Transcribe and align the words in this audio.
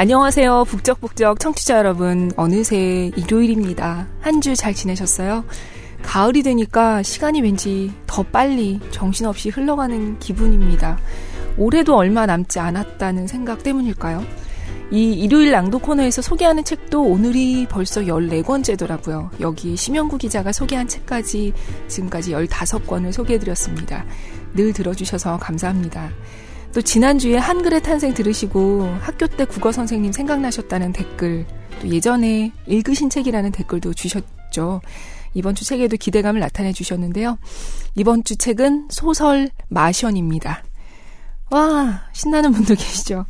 안녕하세요. 0.00 0.64
북적북적 0.66 1.40
청취자 1.40 1.76
여러분. 1.78 2.30
어느새 2.36 3.10
일요일입니다. 3.16 4.06
한 4.20 4.40
주 4.40 4.54
잘 4.54 4.72
지내셨어요? 4.72 5.44
가을이 6.04 6.44
되니까 6.44 7.02
시간이 7.02 7.42
왠지 7.42 7.92
더 8.06 8.22
빨리 8.22 8.78
정신없이 8.92 9.48
흘러가는 9.48 10.16
기분입니다. 10.20 10.98
올해도 11.56 11.96
얼마 11.96 12.26
남지 12.26 12.60
않았다는 12.60 13.26
생각 13.26 13.64
때문일까요? 13.64 14.24
이 14.92 15.14
일요일 15.14 15.50
낭독 15.50 15.82
코너에서 15.82 16.22
소개하는 16.22 16.62
책도 16.62 17.02
오늘이 17.02 17.66
벌써 17.68 18.02
14권째더라고요. 18.02 19.30
여기 19.40 19.74
심영구 19.74 20.18
기자가 20.18 20.52
소개한 20.52 20.86
책까지 20.86 21.52
지금까지 21.88 22.34
15권을 22.34 23.12
소개해드렸습니다. 23.12 24.04
늘 24.54 24.72
들어주셔서 24.72 25.38
감사합니다. 25.38 26.10
또 26.72 26.82
지난주에 26.82 27.36
한글의 27.36 27.82
탄생 27.82 28.14
들으시고 28.14 28.82
학교 29.00 29.26
때 29.26 29.44
국어 29.44 29.72
선생님 29.72 30.12
생각나셨다는 30.12 30.92
댓글, 30.92 31.46
또 31.80 31.88
예전에 31.88 32.52
읽으신 32.66 33.10
책이라는 33.10 33.52
댓글도 33.52 33.94
주셨죠. 33.94 34.80
이번 35.34 35.54
주 35.54 35.64
책에도 35.64 35.96
기대감을 35.96 36.40
나타내 36.40 36.72
주셨는데요. 36.72 37.38
이번 37.94 38.24
주 38.24 38.36
책은 38.36 38.88
소설 38.90 39.50
마션입니다. 39.68 40.62
와, 41.50 42.02
신나는 42.12 42.52
분들 42.52 42.76
계시죠? 42.76 43.24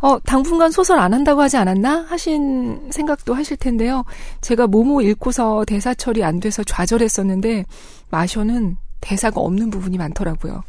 어, 0.00 0.18
당분간 0.20 0.70
소설 0.70 0.98
안 0.98 1.14
한다고 1.14 1.40
하지 1.40 1.56
않았나? 1.56 2.06
하신 2.08 2.90
생각도 2.90 3.34
하실 3.34 3.56
텐데요. 3.56 4.04
제가 4.42 4.66
모모 4.66 5.00
읽고서 5.00 5.64
대사 5.66 5.94
처리 5.94 6.22
안 6.22 6.38
돼서 6.38 6.62
좌절했었는데, 6.62 7.64
마션은 8.10 8.76
대사가 9.00 9.40
없는 9.40 9.70
부분이 9.70 9.96
많더라고요. 9.96 10.62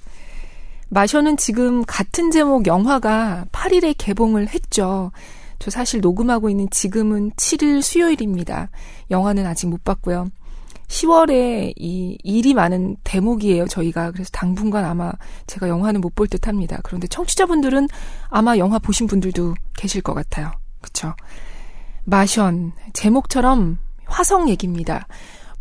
마션은 0.89 1.37
지금 1.37 1.83
같은 1.85 2.31
제목 2.31 2.65
영화가 2.67 3.45
8일에 3.51 3.93
개봉을 3.97 4.47
했죠. 4.49 5.11
저 5.59 5.71
사실 5.71 6.01
녹음하고 6.01 6.49
있는 6.49 6.69
지금은 6.69 7.31
7일 7.31 7.81
수요일입니다. 7.81 8.69
영화는 9.11 9.45
아직 9.45 9.67
못 9.67 9.83
봤고요. 9.83 10.29
10월에 10.87 11.73
이 11.75 12.17
일이 12.23 12.53
많은 12.53 12.95
대목이에요, 13.03 13.67
저희가. 13.67 14.11
그래서 14.11 14.29
당분간 14.31 14.85
아마 14.85 15.11
제가 15.47 15.67
영화는 15.67 15.99
못 15.99 16.15
볼 16.15 16.27
듯 16.27 16.47
합니다. 16.47 16.79
그런데 16.83 17.07
청취자분들은 17.07 17.89
아마 18.29 18.57
영화 18.57 18.79
보신 18.79 19.07
분들도 19.07 19.55
계실 19.75 20.01
것 20.01 20.13
같아요. 20.13 20.51
그쵸? 20.81 21.13
마션. 22.05 22.71
제목처럼 22.93 23.77
화성 24.05 24.47
얘기입니다. 24.49 25.07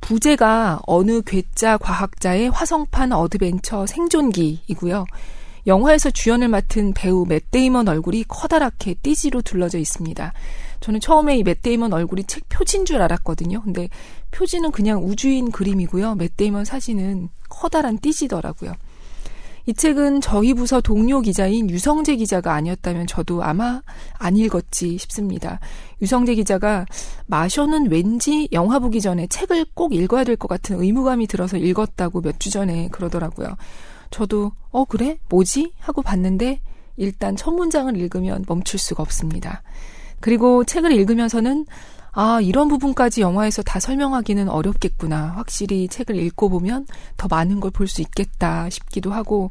부제가 0.01 0.81
어느 0.87 1.23
괴짜 1.23 1.79
과학자의 1.79 2.51
화성판 2.51 3.13
어드벤처 3.13 3.87
생존기이고요. 3.87 5.07
영화에서 5.67 6.11
주연을 6.11 6.49
맡은 6.49 6.95
배우 6.95 7.27
맷 7.27 7.51
데이먼 7.51 7.89
얼굴이 7.89 8.25
커다랗게 8.29 8.95
띠지로 9.03 9.43
둘러져 9.43 9.79
있습니다. 9.79 10.33
저는 10.81 11.01
처음에 11.01 11.37
이 11.39 11.44
맷 11.44 11.63
데이먼 11.63 11.93
얼굴이 11.93 12.25
책 12.25 12.49
표지인 12.49 12.85
줄 12.85 13.03
알았거든요. 13.03 13.63
근데 13.63 13.89
표지는 14.31 14.71
그냥 14.71 15.05
우주인 15.05 15.51
그림이고요. 15.51 16.15
맷 16.15 16.37
데이먼 16.37 16.65
사진은 16.65 17.31
커다란 17.49 17.99
띠지더라고요. 17.99 18.75
이 19.67 19.75
책은 19.75 20.21
저희 20.21 20.55
부서 20.55 20.81
동료 20.81 21.21
기자인 21.21 21.69
유성재 21.69 22.17
기자가 22.17 22.55
아니었다면 22.55 23.09
저도 23.09 23.43
아마 23.43 23.83
안 24.15 24.37
읽었지 24.37 24.97
싶습니다. 24.99 25.59
유성재 26.01 26.37
기자가 26.37 26.87
마셔는 27.27 27.91
왠지 27.91 28.49
영화 28.53 28.79
보기 28.79 29.01
전에 29.01 29.27
책을 29.27 29.67
꼭 29.75 29.93
읽어야 29.93 30.23
될 30.23 30.37
것 30.37 30.47
같은 30.49 30.81
의무감이 30.81 31.27
들어서 31.27 31.57
읽었다고 31.57 32.21
몇 32.21 32.39
주 32.39 32.51
전에 32.51 32.89
그러더라고요. 32.93 33.57
저도 34.11 34.53
어 34.71 34.85
그래? 34.85 35.19
뭐지? 35.29 35.73
하고 35.81 36.01
봤는데 36.03 36.61
일단 36.97 37.35
첫 37.35 37.51
문장을 37.53 37.95
읽으면 37.97 38.45
멈출 38.47 38.79
수가 38.79 39.03
없습니다. 39.03 39.63
그리고 40.21 40.65
책을 40.65 40.93
읽으면서는 40.93 41.67
아, 42.19 42.41
이런 42.41 42.69
부분까지 42.69 43.21
영화에서 43.21 43.63
다 43.63 43.79
설명하기는 43.79 44.49
어렵겠구나. 44.49 45.35
확실히 45.37 45.87
책을 45.87 46.17
읽고 46.17 46.49
보면 46.49 46.87
더 47.19 47.29
많은 47.29 47.61
걸 47.61 47.71
볼 47.71 47.89
수 47.89 48.01
있겠다 48.01 48.71
싶기도 48.71 49.13
하고, 49.13 49.51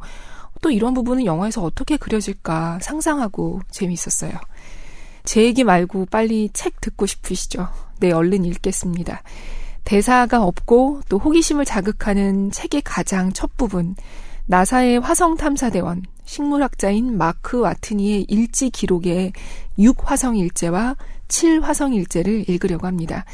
또 0.63 0.71
이런 0.71 0.95
부분은 0.95 1.25
영화에서 1.25 1.61
어떻게 1.61 1.95
그려질까 1.95 2.79
상상하고 2.81 3.61
재밌었어요. 3.69 4.31
제 5.25 5.43
얘기 5.43 5.63
말고 5.63 6.07
빨리 6.07 6.49
책 6.53 6.81
듣고 6.81 7.05
싶으시죠? 7.05 7.67
네, 7.99 8.11
얼른 8.11 8.45
읽겠습니다. 8.45 9.21
대사가 9.83 10.41
없고 10.43 11.01
또 11.07 11.19
호기심을 11.19 11.65
자극하는 11.65 12.49
책의 12.49 12.81
가장 12.81 13.31
첫 13.31 13.55
부분, 13.57 13.95
나사의 14.47 15.01
화성 15.01 15.37
탐사대원, 15.37 16.01
식물학자인 16.25 17.15
마크 17.15 17.59
와트니의 17.59 18.23
일지 18.27 18.71
기록에 18.71 19.33
6화성 19.77 20.39
일제와 20.39 20.95
7화성 21.27 21.95
일제를 21.95 22.49
읽으려고 22.49 22.87
합니다. 22.87 23.25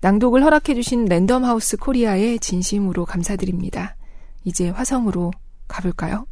낭독을 0.00 0.44
허락해주신 0.44 1.06
랜덤하우스 1.06 1.76
코리아에 1.76 2.38
진심으로 2.38 3.04
감사드립니다. 3.04 3.96
이제 4.44 4.70
화성으로 4.70 5.32
가볼까요? 5.66 6.26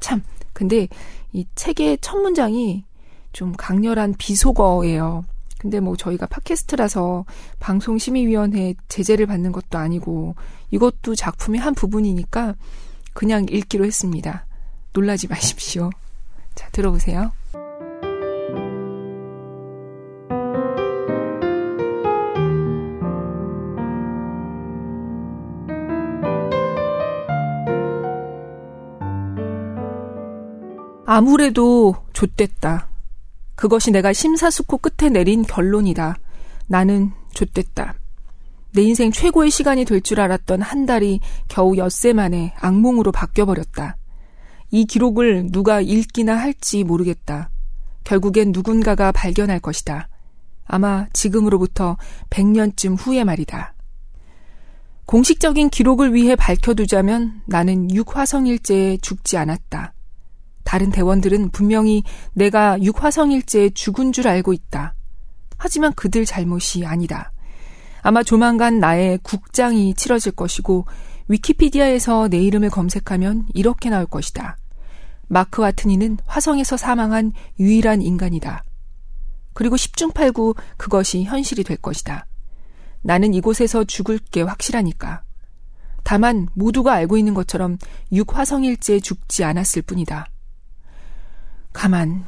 참, 0.00 0.22
근데 0.52 0.88
이 1.32 1.46
책의 1.54 1.98
첫 2.00 2.18
문장이 2.18 2.84
좀 3.32 3.52
강렬한 3.56 4.14
비속어예요. 4.18 5.24
근데 5.58 5.80
뭐 5.80 5.96
저희가 5.96 6.26
팟캐스트라서 6.26 7.24
방송심의위원회 7.60 8.74
제재를 8.88 9.26
받는 9.26 9.52
것도 9.52 9.78
아니고 9.78 10.34
이것도 10.70 11.14
작품의 11.14 11.60
한 11.60 11.74
부분이니까 11.74 12.54
그냥 13.14 13.46
읽기로 13.48 13.84
했습니다. 13.86 14.46
놀라지 14.92 15.26
마십시오. 15.26 15.90
자, 16.54 16.68
들어보세요. 16.70 17.32
아무래도 31.16 31.96
좆됐다. 32.12 32.90
그것이 33.54 33.90
내가 33.90 34.12
심사숙고 34.12 34.76
끝에 34.76 35.08
내린 35.08 35.40
결론이다. 35.40 36.18
나는 36.66 37.10
좆됐다. 37.32 37.94
내 38.74 38.82
인생 38.82 39.10
최고의 39.10 39.50
시간이 39.50 39.86
될 39.86 40.02
줄 40.02 40.20
알았던 40.20 40.60
한 40.60 40.84
달이 40.84 41.20
겨우 41.48 41.78
엿새 41.78 42.12
만에 42.12 42.52
악몽으로 42.60 43.12
바뀌어버렸다. 43.12 43.96
이 44.70 44.84
기록을 44.84 45.52
누가 45.52 45.80
읽기나 45.80 46.36
할지 46.36 46.84
모르겠다. 46.84 47.48
결국엔 48.04 48.52
누군가가 48.52 49.10
발견할 49.10 49.60
것이다. 49.60 50.10
아마 50.66 51.06
지금으로부터 51.14 51.96
100년쯤 52.28 52.94
후의 52.98 53.24
말이다. 53.24 53.72
공식적인 55.06 55.70
기록을 55.70 56.12
위해 56.12 56.36
밝혀두자면 56.36 57.40
나는 57.46 57.90
육화성일제에 57.90 58.98
죽지 58.98 59.38
않았다. 59.38 59.94
다른 60.66 60.90
대원들은 60.90 61.50
분명히 61.50 62.02
내가 62.34 62.82
육화성일제에 62.82 63.70
죽은 63.70 64.12
줄 64.12 64.26
알고 64.26 64.52
있다. 64.52 64.94
하지만 65.56 65.94
그들 65.94 66.26
잘못이 66.26 66.84
아니다. 66.84 67.32
아마 68.02 68.22
조만간 68.22 68.80
나의 68.80 69.20
국장이 69.22 69.94
치러질 69.94 70.32
것이고 70.32 70.84
위키피디아에서 71.28 72.28
내 72.28 72.38
이름을 72.42 72.70
검색하면 72.70 73.46
이렇게 73.54 73.90
나올 73.90 74.06
것이다. 74.06 74.58
마크 75.28 75.62
와트니는 75.62 76.18
화성에서 76.26 76.76
사망한 76.76 77.32
유일한 77.60 78.02
인간이다. 78.02 78.64
그리고 79.54 79.76
10중 79.76 80.12
8구 80.12 80.56
그것이 80.76 81.22
현실이 81.22 81.62
될 81.62 81.76
것이다. 81.76 82.26
나는 83.02 83.34
이곳에서 83.34 83.84
죽을 83.84 84.18
게 84.18 84.42
확실하니까. 84.42 85.22
다만 86.02 86.48
모두가 86.54 86.92
알고 86.92 87.16
있는 87.16 87.34
것처럼 87.34 87.78
육화성일제에 88.12 88.98
죽지 88.98 89.44
않았을 89.44 89.82
뿐이다. 89.82 90.28
가만, 91.76 92.24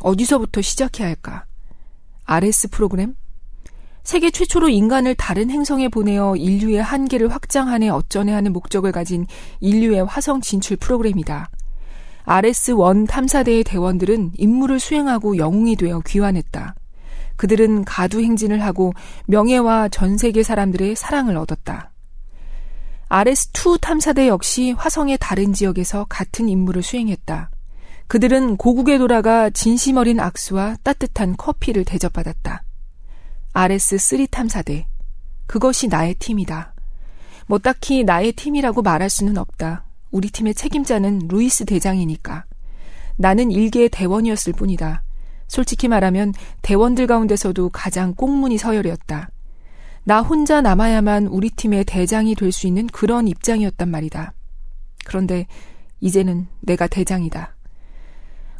어디서부터 0.00 0.62
시작해야 0.62 1.08
할까? 1.08 1.44
RS 2.24 2.68
프로그램? 2.68 3.16
세계 4.04 4.30
최초로 4.30 4.68
인간을 4.68 5.16
다른 5.16 5.50
행성에 5.50 5.88
보내어 5.88 6.36
인류의 6.36 6.80
한계를 6.80 7.26
확장하네 7.32 7.88
어쩌네 7.88 8.32
하는 8.32 8.52
목적을 8.52 8.92
가진 8.92 9.26
인류의 9.58 10.04
화성 10.04 10.40
진출 10.40 10.76
프로그램이다. 10.76 11.50
RS-1 12.26 13.08
탐사대의 13.08 13.64
대원들은 13.64 14.34
임무를 14.38 14.78
수행하고 14.78 15.36
영웅이 15.36 15.74
되어 15.74 16.00
귀환했다. 16.06 16.76
그들은 17.34 17.84
가두 17.84 18.22
행진을 18.22 18.62
하고 18.62 18.92
명예와 19.26 19.88
전 19.88 20.16
세계 20.16 20.44
사람들의 20.44 20.94
사랑을 20.94 21.36
얻었다. 21.36 21.90
RS-2 23.08 23.80
탐사대 23.80 24.28
역시 24.28 24.70
화성의 24.70 25.18
다른 25.20 25.52
지역에서 25.52 26.06
같은 26.08 26.48
임무를 26.48 26.84
수행했다. 26.84 27.50
그들은 28.06 28.56
고국에 28.56 28.98
돌아가 28.98 29.50
진심 29.50 29.96
어린 29.96 30.20
악수와 30.20 30.76
따뜻한 30.82 31.36
커피를 31.36 31.84
대접받았다. 31.84 32.62
RS3 33.54 34.30
탐사대. 34.30 34.86
그것이 35.46 35.88
나의 35.88 36.14
팀이다. 36.14 36.74
뭐 37.46 37.58
딱히 37.58 38.04
나의 38.04 38.32
팀이라고 38.32 38.82
말할 38.82 39.10
수는 39.10 39.36
없다. 39.38 39.84
우리 40.10 40.30
팀의 40.30 40.54
책임자는 40.54 41.28
루이스 41.28 41.64
대장이니까. 41.64 42.44
나는 43.16 43.50
일개의 43.50 43.88
대원이었을 43.90 44.52
뿐이다. 44.52 45.02
솔직히 45.48 45.88
말하면 45.88 46.32
대원들 46.62 47.06
가운데서도 47.06 47.70
가장 47.70 48.14
꽁문이 48.14 48.56
서열이었다. 48.58 49.28
나 50.04 50.20
혼자 50.20 50.60
남아야만 50.60 51.26
우리 51.28 51.50
팀의 51.50 51.84
대장이 51.84 52.34
될 52.34 52.52
수 52.52 52.66
있는 52.66 52.86
그런 52.88 53.28
입장이었단 53.28 53.88
말이다. 53.90 54.32
그런데 55.04 55.46
이제는 56.00 56.48
내가 56.60 56.86
대장이다. 56.86 57.51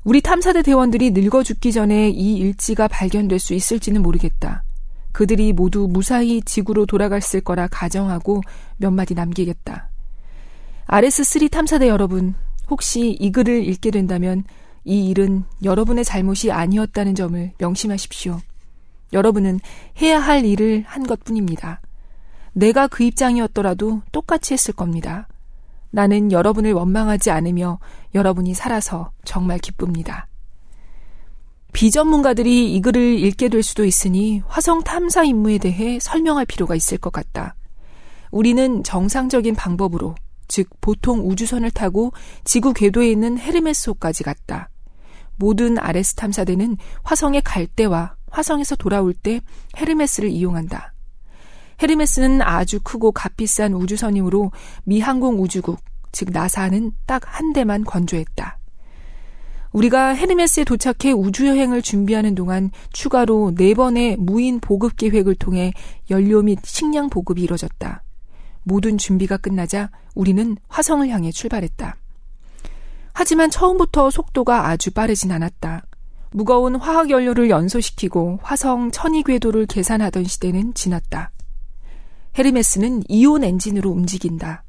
우리 0.04 0.20
탐사대 0.20 0.62
대원들이 0.62 1.12
늙어 1.12 1.42
죽기 1.44 1.72
전에 1.72 2.10
이 2.10 2.36
일지가 2.36 2.88
발견될 2.88 3.38
수 3.38 3.54
있을지는 3.54 4.02
모르겠다. 4.02 4.64
그들이 5.12 5.52
모두 5.52 5.86
무사히 5.88 6.42
지구로 6.42 6.86
돌아갔을 6.86 7.40
거라 7.40 7.68
가정하고 7.68 8.40
몇 8.78 8.90
마디 8.90 9.14
남기겠다. 9.14 9.90
RS3 10.86 11.50
탐사대 11.50 11.88
여러분, 11.88 12.34
혹시 12.68 13.10
이 13.10 13.30
글을 13.30 13.64
읽게 13.68 13.90
된다면 13.90 14.42
이 14.84 15.08
일은 15.08 15.44
여러분의 15.62 16.04
잘못이 16.04 16.50
아니었다는 16.50 17.14
점을 17.14 17.52
명심하십시오. 17.58 18.40
여러분은 19.12 19.60
해야 20.00 20.18
할 20.18 20.44
일을 20.44 20.82
한 20.86 21.04
것 21.06 21.22
뿐입니다. 21.22 21.80
내가 22.54 22.88
그 22.88 23.04
입장이었더라도 23.04 24.02
똑같이 24.10 24.54
했을 24.54 24.74
겁니다. 24.74 25.28
나는 25.92 26.32
여러분을 26.32 26.72
원망하지 26.72 27.30
않으며 27.30 27.78
여러분이 28.14 28.54
살아서 28.54 29.12
정말 29.24 29.58
기쁩니다. 29.58 30.26
비전문가들이 31.72 32.74
이 32.74 32.80
글을 32.80 33.18
읽게 33.20 33.48
될 33.48 33.62
수도 33.62 33.84
있으니 33.84 34.42
화성 34.46 34.82
탐사 34.82 35.22
임무에 35.22 35.58
대해 35.58 35.98
설명할 36.00 36.44
필요가 36.46 36.74
있을 36.74 36.98
것 36.98 37.12
같다. 37.12 37.54
우리는 38.30 38.82
정상적인 38.82 39.54
방법으로, 39.54 40.14
즉 40.48 40.68
보통 40.80 41.28
우주선을 41.28 41.70
타고 41.70 42.12
지구 42.44 42.72
궤도에 42.72 43.10
있는 43.10 43.38
헤르메스호까지 43.38 44.24
갔다. 44.24 44.68
모든 45.36 45.78
RS 45.78 46.14
탐사대는 46.14 46.76
화성에 47.02 47.40
갈 47.40 47.66
때와 47.66 48.16
화성에서 48.30 48.76
돌아올 48.76 49.12
때 49.14 49.40
헤르메스를 49.76 50.30
이용한다. 50.30 50.91
헤르메스는 51.80 52.42
아주 52.42 52.80
크고 52.82 53.12
값비싼 53.12 53.74
우주선이므로 53.74 54.50
미 54.84 55.00
항공 55.00 55.40
우주국, 55.40 55.78
즉 56.10 56.30
나사는 56.32 56.92
딱 57.06 57.22
한 57.26 57.52
대만 57.52 57.84
건조했다. 57.84 58.58
우리가 59.72 60.14
헤르메스에 60.14 60.64
도착해 60.64 61.12
우주여행을 61.12 61.80
준비하는 61.80 62.34
동안 62.34 62.70
추가로 62.92 63.54
네 63.56 63.72
번의 63.74 64.16
무인 64.18 64.60
보급 64.60 64.96
계획을 64.96 65.34
통해 65.36 65.72
연료 66.10 66.42
및 66.42 66.58
식량 66.64 67.08
보급이 67.08 67.42
이뤄졌다. 67.42 68.02
모든 68.64 68.98
준비가 68.98 69.38
끝나자 69.38 69.90
우리는 70.14 70.56
화성을 70.68 71.08
향해 71.08 71.32
출발했다. 71.32 71.96
하지만 73.14 73.50
처음부터 73.50 74.10
속도가 74.10 74.68
아주 74.68 74.90
빠르진 74.90 75.32
않았다. 75.32 75.84
무거운 76.32 76.76
화학 76.76 77.10
연료를 77.10 77.50
연소시키고 77.50 78.40
화성 78.42 78.90
천이 78.90 79.22
궤도를 79.22 79.66
계산하던 79.66 80.24
시대는 80.24 80.74
지났다. 80.74 81.30
헤르메스는 82.38 83.02
이온 83.08 83.44
엔진으로 83.44 83.90
움직인다. 83.90 84.64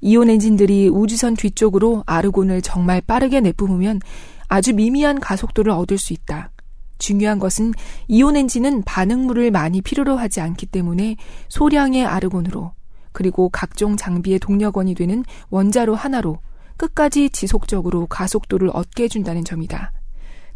이온 0.00 0.28
엔진들이 0.28 0.88
우주선 0.88 1.34
뒤쪽으로 1.34 2.02
아르곤을 2.06 2.60
정말 2.62 3.00
빠르게 3.00 3.40
내뿜으면 3.40 4.00
아주 4.48 4.74
미미한 4.74 5.20
가속도를 5.20 5.72
얻을 5.72 5.96
수 5.96 6.12
있다. 6.12 6.50
중요한 6.98 7.38
것은 7.38 7.72
이온 8.08 8.36
엔진은 8.36 8.82
반응물을 8.82 9.50
많이 9.50 9.80
필요로 9.80 10.16
하지 10.16 10.40
않기 10.40 10.66
때문에 10.66 11.16
소량의 11.48 12.04
아르곤으로 12.04 12.72
그리고 13.12 13.48
각종 13.48 13.96
장비의 13.96 14.40
동력원이 14.40 14.94
되는 14.94 15.24
원자로 15.50 15.94
하나로 15.94 16.38
끝까지 16.76 17.30
지속적으로 17.30 18.06
가속도를 18.06 18.70
얻게 18.72 19.04
해준다는 19.04 19.44
점이다. 19.44 19.92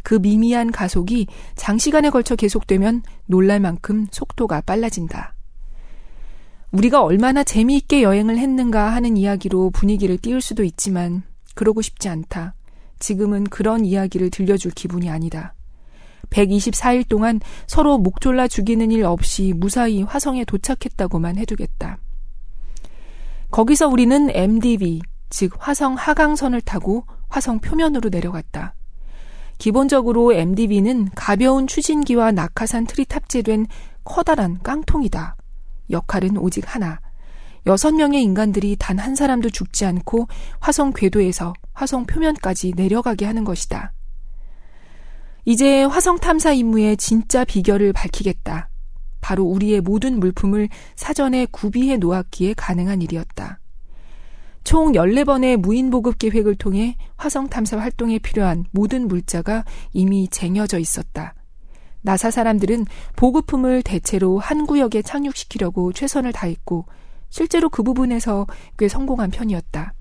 그 0.03 0.15
미미한 0.15 0.71
가속이 0.71 1.27
장시간에 1.55 2.09
걸쳐 2.09 2.35
계속되면 2.35 3.03
놀랄 3.25 3.59
만큼 3.59 4.07
속도가 4.11 4.61
빨라진다. 4.61 5.33
우리가 6.71 7.01
얼마나 7.01 7.43
재미있게 7.43 8.03
여행을 8.03 8.37
했는가 8.37 8.93
하는 8.93 9.17
이야기로 9.17 9.71
분위기를 9.71 10.17
띄울 10.17 10.39
수도 10.41 10.63
있지만 10.63 11.23
그러고 11.55 11.81
싶지 11.81 12.09
않다. 12.09 12.53
지금은 12.99 13.45
그런 13.45 13.85
이야기를 13.85 14.29
들려줄 14.29 14.71
기분이 14.71 15.09
아니다. 15.09 15.55
124일 16.29 17.07
동안 17.07 17.39
서로 17.65 17.97
목 17.97 18.21
졸라 18.21 18.47
죽이는 18.47 18.91
일 18.91 19.05
없이 19.05 19.53
무사히 19.55 20.03
화성에 20.03 20.45
도착했다고만 20.45 21.37
해두겠다. 21.37 21.97
거기서 23.49 23.87
우리는 23.87 24.29
MDV, 24.29 25.01
즉 25.31 25.53
화성 25.57 25.95
하강선을 25.95 26.61
타고 26.61 27.05
화성 27.29 27.59
표면으로 27.59 28.09
내려갔다. 28.09 28.75
기본적으로 29.57 30.33
MDV는 30.33 31.09
가벼운 31.15 31.65
추진기와 31.65 32.31
낙하산 32.31 32.85
틀이 32.85 33.05
탑재된 33.05 33.65
커다란 34.03 34.59
깡통이다. 34.61 35.35
역할은 35.89 36.37
오직 36.37 36.63
하나. 36.73 36.99
여섯 37.65 37.91
명의 37.93 38.23
인간들이 38.23 38.75
단 38.79 38.99
한 38.99 39.15
사람도 39.15 39.49
죽지 39.49 39.85
않고 39.85 40.27
화성 40.59 40.93
궤도에서 40.93 41.53
화성 41.73 42.05
표면까지 42.05 42.73
내려가게 42.75 43.25
하는 43.25 43.43
것이다. 43.43 43.93
이제 45.45 45.83
화성 45.83 46.19
탐사 46.19 46.51
임무의 46.53 46.97
진짜 46.97 47.43
비결을 47.43 47.93
밝히겠다. 47.93 48.69
바로 49.21 49.43
우리의 49.43 49.81
모든 49.81 50.19
물품을 50.19 50.69
사전에 50.95 51.45
구비해 51.51 51.97
놓았기에 51.97 52.53
가능한 52.55 53.01
일이었다. 53.01 53.59
총 54.63 54.91
14번의 54.91 55.57
무인 55.57 55.89
보급 55.89 56.19
계획을 56.19 56.55
통해 56.55 56.95
화성 57.17 57.49
탐사 57.49 57.79
활동에 57.79 58.19
필요한 58.19 58.65
모든 58.71 59.07
물자가 59.07 59.65
이미 59.93 60.27
쟁여져 60.27 60.79
있었다. 60.79 61.33
나사 62.01 62.31
사람들은 62.31 62.85
보급품을 63.15 63.83
대체로 63.83 64.39
한 64.39 64.65
구역에 64.65 65.01
착륙시키려고 65.01 65.91
최선을 65.93 66.31
다했고 66.31 66.85
실제로 67.29 67.69
그 67.69 67.83
부분에서 67.83 68.47
꽤 68.77 68.87
성공한 68.87 69.31
편이었다. 69.31 69.93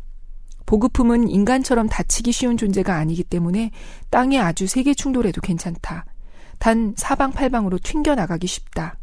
보급품은 0.66 1.28
인간처럼 1.28 1.88
다치기 1.88 2.32
쉬운 2.32 2.56
존재가 2.56 2.94
아니기 2.94 3.24
때문에 3.24 3.70
땅에 4.10 4.38
아주 4.38 4.66
세게 4.66 4.94
충돌해도 4.94 5.40
괜찮다. 5.40 6.04
단 6.58 6.94
사방팔방으로 6.96 7.78
튕겨나가기 7.78 8.46
쉽다. 8.46 8.98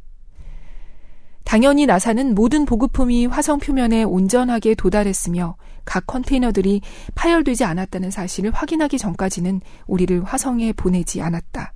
당연히 1.43 1.85
나사는 1.85 2.35
모든 2.35 2.65
보급품이 2.65 3.27
화성 3.27 3.59
표면에 3.59 4.03
온전하게 4.03 4.75
도달했으며 4.75 5.55
각 5.85 6.07
컨테이너들이 6.07 6.81
파열되지 7.13 7.63
않았다는 7.63 8.09
사실을 8.09 8.51
확인하기 8.51 8.97
전까지는 8.97 9.61
우리를 9.85 10.23
화성에 10.23 10.73
보내지 10.73 11.21
않았다. 11.21 11.74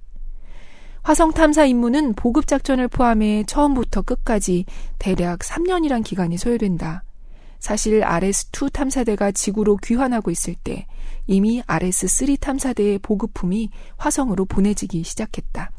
화성 1.04 1.32
탐사 1.32 1.66
임무는 1.66 2.14
보급 2.14 2.48
작전을 2.48 2.88
포함해 2.88 3.44
처음부터 3.48 4.02
끝까지 4.02 4.66
대략 5.00 5.40
3년이란 5.40 6.04
기간이 6.04 6.38
소요된다. 6.38 7.04
사실 7.60 8.02
RS2 8.02 8.72
탐사대가 8.72 9.32
지구로 9.32 9.78
귀환하고 9.78 10.32
있을 10.32 10.56
때 10.64 10.88
이미 11.28 11.62
RS3 11.64 12.40
탐사대의 12.40 13.00
보급품이 13.00 13.70
화성으로 13.98 14.46
보내지기 14.46 15.04
시작했다. 15.04 15.72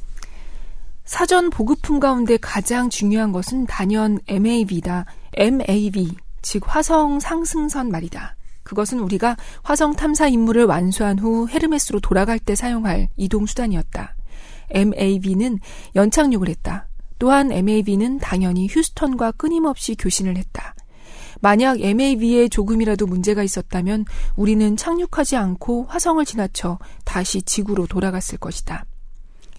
사전 1.05 1.51
보급품 1.51 1.99
가운데 1.99 2.37
가장 2.37 2.89
중요한 2.89 3.33
것은 3.33 3.67
단연 3.67 4.21
MAV다. 4.29 5.07
MAV, 5.35 6.15
즉 6.43 6.63
화성 6.67 7.19
상승선 7.19 7.91
말이다. 7.91 8.37
그것은 8.63 9.01
우리가 9.01 9.37
화성 9.65 9.97
탐사 9.97 10.29
임무를 10.29 10.67
완수한 10.67 11.19
후 11.19 11.49
헤르메스로 11.49 11.99
돌아갈 11.99 12.39
때 12.39 12.55
사용할 12.55 13.09
이동 13.17 13.47
수단이었다. 13.47 14.15
MAV는 14.71 15.59
연착륙을 15.95 16.49
했다. 16.49 16.89
또한 17.19 17.53
MAV는 17.53 18.19
당연히 18.19 18.67
휴스턴과 18.69 19.33
끊임없이 19.33 19.95
교신을 19.95 20.37
했다. 20.37 20.75
만약 21.41 21.81
MAV에 21.81 22.49
조금이라도 22.49 23.07
문제가 23.07 23.43
있었다면 23.43 24.05
우리는 24.37 24.77
착륙하지 24.77 25.37
않고 25.37 25.87
화성을 25.89 26.25
지나쳐 26.25 26.79
다시 27.05 27.43
지구로 27.43 27.87
돌아갔을 27.87 28.39
것이다. 28.39 28.85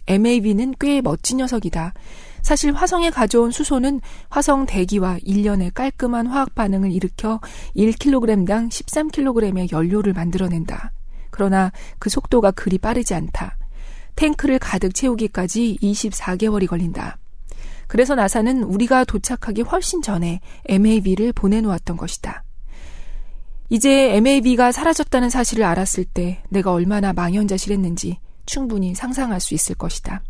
MAV는 0.07 0.75
꽤 0.79 1.01
멋진 1.01 1.37
녀석이다. 1.37 1.93
사실 2.41 2.73
화성에 2.73 3.11
가져온 3.11 3.51
수소는 3.51 4.01
화성 4.29 4.65
대기와 4.65 5.17
1년의 5.19 5.73
깔끔한 5.73 6.27
화학 6.27 6.55
반응을 6.55 6.91
일으켜 6.91 7.39
1kg당 7.75 8.69
13kg의 8.69 9.71
연료를 9.71 10.13
만들어낸다. 10.13 10.91
그러나 11.29 11.71
그 11.99 12.09
속도가 12.09 12.51
그리 12.51 12.77
빠르지 12.77 13.13
않다. 13.13 13.57
탱크를 14.15 14.59
가득 14.59 14.93
채우기까지 14.93 15.77
24개월이 15.81 16.67
걸린다. 16.67 17.17
그래서 17.87 18.15
나사는 18.15 18.63
우리가 18.63 19.03
도착하기 19.03 19.63
훨씬 19.63 20.01
전에 20.01 20.39
MAV를 20.65 21.33
보내놓았던 21.33 21.97
것이다. 21.97 22.43
이제 23.69 24.15
MAV가 24.15 24.71
사라졌다는 24.71 25.29
사실을 25.29 25.63
알았을 25.63 26.05
때 26.05 26.43
내가 26.49 26.71
얼마나 26.71 27.13
망연자실했는지 27.13 28.19
충분히 28.45 28.95
상상할 28.95 29.39
수 29.39 29.53
있을 29.53 29.75
것이다. 29.75 30.23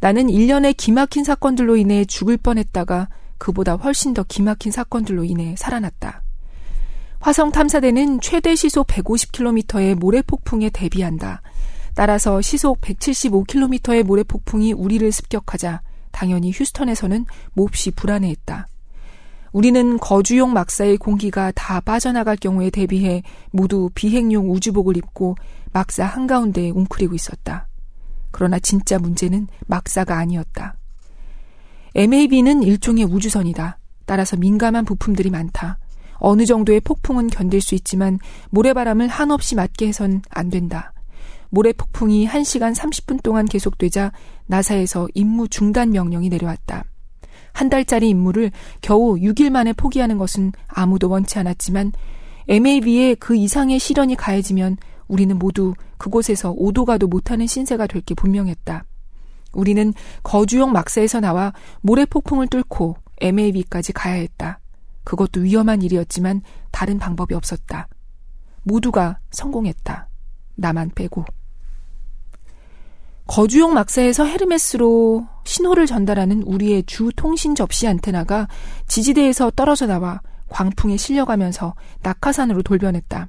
나는 0.00 0.28
1년의 0.28 0.76
기막힌 0.76 1.24
사건들로 1.24 1.76
인해 1.76 2.04
죽을 2.04 2.36
뻔했다가 2.36 3.08
그보다 3.38 3.74
훨씬 3.74 4.14
더 4.14 4.22
기막힌 4.22 4.72
사건들로 4.72 5.24
인해 5.24 5.54
살아났다. 5.56 6.22
화성 7.20 7.52
탐사대는 7.52 8.20
최대 8.20 8.56
시속 8.56 8.86
150km의 8.86 9.94
모래폭풍에 9.94 10.70
대비한다. 10.70 11.42
따라서 12.00 12.40
시속 12.40 12.80
175km의 12.80 14.04
모래폭풍이 14.04 14.72
우리를 14.72 15.12
습격하자 15.12 15.82
당연히 16.12 16.50
휴스턴에서는 16.50 17.26
몹시 17.52 17.90
불안해했다. 17.90 18.68
우리는 19.52 19.98
거주용 19.98 20.54
막사의 20.54 20.96
공기가 20.96 21.52
다 21.54 21.78
빠져나갈 21.80 22.38
경우에 22.38 22.70
대비해 22.70 23.22
모두 23.50 23.90
비행용 23.94 24.50
우주복을 24.50 24.96
입고 24.96 25.36
막사 25.74 26.06
한가운데에 26.06 26.70
웅크리고 26.70 27.14
있었다. 27.14 27.68
그러나 28.30 28.58
진짜 28.58 28.98
문제는 28.98 29.48
막사가 29.66 30.16
아니었다. 30.16 30.76
MAB는 31.94 32.62
일종의 32.62 33.04
우주선이다. 33.04 33.78
따라서 34.06 34.38
민감한 34.38 34.86
부품들이 34.86 35.28
많다. 35.28 35.78
어느 36.14 36.46
정도의 36.46 36.80
폭풍은 36.80 37.26
견딜 37.26 37.60
수 37.60 37.74
있지만 37.74 38.18
모래바람을 38.48 39.08
한없이 39.08 39.54
맞게 39.54 39.88
해선 39.88 40.22
안 40.30 40.48
된다. 40.48 40.94
모래 41.50 41.72
폭풍이 41.72 42.26
1시간 42.26 42.74
30분 42.74 43.22
동안 43.22 43.44
계속되자 43.46 44.12
나사에서 44.46 45.08
임무 45.14 45.48
중단 45.48 45.90
명령이 45.90 46.28
내려왔다. 46.28 46.84
한 47.52 47.68
달짜리 47.68 48.08
임무를 48.10 48.52
겨우 48.80 49.16
6일 49.16 49.50
만에 49.50 49.72
포기하는 49.72 50.18
것은 50.18 50.52
아무도 50.68 51.08
원치 51.08 51.38
않았지만 51.38 51.92
MAB에 52.48 53.16
그 53.16 53.34
이상의 53.34 53.78
시련이 53.78 54.16
가해지면 54.16 54.76
우리는 55.08 55.36
모두 55.38 55.74
그곳에서 55.98 56.52
오도 56.52 56.84
가도 56.84 57.08
못하는 57.08 57.46
신세가 57.46 57.86
될 57.88 58.02
게 58.02 58.14
분명했다. 58.14 58.84
우리는 59.52 59.92
거주용 60.22 60.70
막사에서 60.72 61.18
나와 61.18 61.52
모래폭풍을 61.82 62.46
뚫고 62.46 62.96
MAB까지 63.20 63.92
가야 63.92 64.14
했다. 64.14 64.60
그것도 65.02 65.40
위험한 65.40 65.82
일이었지만 65.82 66.42
다른 66.70 66.98
방법이 66.98 67.34
없었다. 67.34 67.88
모두가 68.62 69.18
성공했다. 69.32 70.08
나만 70.54 70.92
빼고. 70.94 71.24
거주용 73.30 73.74
막사에서 73.74 74.24
헤르메스로 74.24 75.24
신호를 75.44 75.86
전달하는 75.86 76.42
우리의 76.42 76.82
주 76.82 77.12
통신 77.14 77.54
접시 77.54 77.86
안테나가 77.86 78.48
지지대에서 78.88 79.52
떨어져 79.52 79.86
나와 79.86 80.20
광풍에 80.48 80.96
실려가면서 80.96 81.76
낙하산으로 82.02 82.64
돌변했다. 82.64 83.28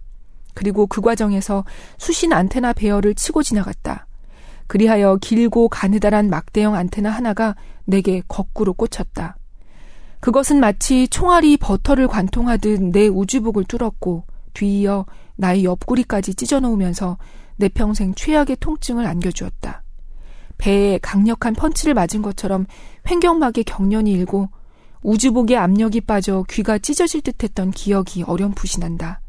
그리고 0.55 0.88
그 0.88 1.01
과정에서 1.01 1.65
수신 2.00 2.34
안테나 2.34 2.74
배열을 2.74 3.13
치고 3.13 3.43
지나갔다. 3.43 4.08
그리하여 4.65 5.17
길고 5.22 5.70
가느다란 5.70 6.31
막대형 6.31 6.74
안테나 6.74 7.12
하나가 7.12 7.55
내게 7.86 8.24
거꾸로 8.27 8.74
꽂혔다. 8.74 9.38
그것은 10.20 10.60
마치 10.60 11.08
총알이 11.10 11.58
버터를 11.58 12.08
관통하듯 12.08 12.81
내 12.91 13.08
우주복을 13.08 13.65
뚫었고 13.65 14.24
뒤이어 14.55 15.05
나의 15.36 15.63
옆구리까지 15.63 16.34
찢어놓으면서 16.34 17.20
내 17.58 17.70
평생 17.70 18.15
최악의 18.15 18.58
통증을 18.60 19.05
안겨주었다. 19.05 19.84
배에 20.62 21.00
강력한 21.00 21.53
펀치를 21.53 21.96
맞은 21.96 22.22
것처럼 22.22 22.68
횡격막에 23.10 23.63
경련이 23.63 24.12
일고 24.12 24.50
우주복에 25.01 25.58
압력이 25.58 26.01
빠져 26.01 26.46
귀가 26.50 26.77
찢어질 26.77 27.22
듯했던 27.22 27.72
기억이 27.72 28.24
어렴풋이 28.24 28.80
난다. 28.80 29.22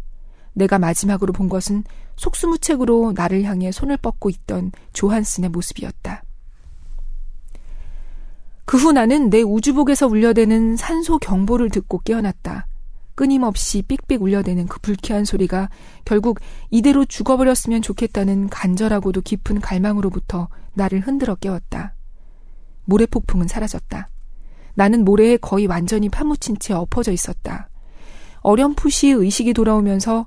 내가 0.53 0.79
마지막으로 0.79 1.33
본 1.33 1.49
것은 1.49 1.85
속수무책으로 2.17 3.15
나를 3.17 3.45
향해 3.45 3.73
손을 3.73 3.97
뻗고 3.97 4.29
있던 4.29 4.73
조한슨의 4.93 5.49
모습이었다. 5.51 6.23
그 8.67 8.77
후 8.77 8.93
나는 8.93 9.31
내 9.31 9.41
우주복에서 9.41 10.07
울려대는 10.07 10.77
산소 10.77 11.19
경보를 11.19 11.71
듣고 11.71 11.99
깨어났다. 12.01 12.67
끊임없이 13.14 13.83
삑삑 13.83 14.23
울려대는 14.23 14.66
그 14.66 14.81
불쾌한 14.81 15.25
소리가 15.25 15.69
결국 16.04 16.40
이대로 16.71 17.04
죽어버렸으면 17.04 17.83
좋겠다는 17.83 18.49
간절하고도 18.49 19.21
깊은 19.23 19.61
갈망으로부터 19.61 20.49
나를 20.75 21.00
흔들어 21.00 21.35
깨웠다. 21.35 21.95
모래폭풍은 22.85 23.49
사라졌다. 23.49 24.09
나는 24.75 25.04
모래에 25.04 25.37
거의 25.37 25.66
완전히 25.66 26.09
파묻힌 26.09 26.59
채 26.59 26.73
엎어져 26.73 27.12
있었다. 27.12 27.69
어렴풋이 28.40 29.11
의식이 29.11 29.52
돌아오면서 29.52 30.26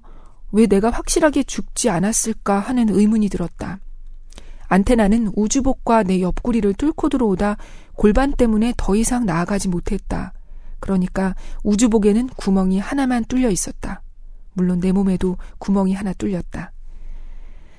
왜 0.52 0.68
내가 0.68 0.90
확실하게 0.90 1.44
죽지 1.44 1.90
않았을까 1.90 2.60
하는 2.60 2.90
의문이 2.90 3.30
들었다. 3.30 3.80
안테나는 4.68 5.32
우주복과 5.36 6.04
내 6.04 6.22
옆구리를 6.22 6.74
뚫고 6.76 7.10
들어오다 7.10 7.58
골반 7.94 8.32
때문에 8.32 8.74
더 8.78 8.96
이상 8.96 9.26
나아가지 9.26 9.68
못했다. 9.68 10.34
그러니까 10.86 11.34
우주복에는 11.64 12.28
구멍이 12.28 12.78
하나만 12.78 13.26
뚫려 13.26 13.50
있었다. 13.50 14.04
물론 14.54 14.80
내 14.80 14.92
몸에도 14.92 15.36
구멍이 15.58 15.96
하나 15.96 16.14
뚫렸다. 16.14 16.72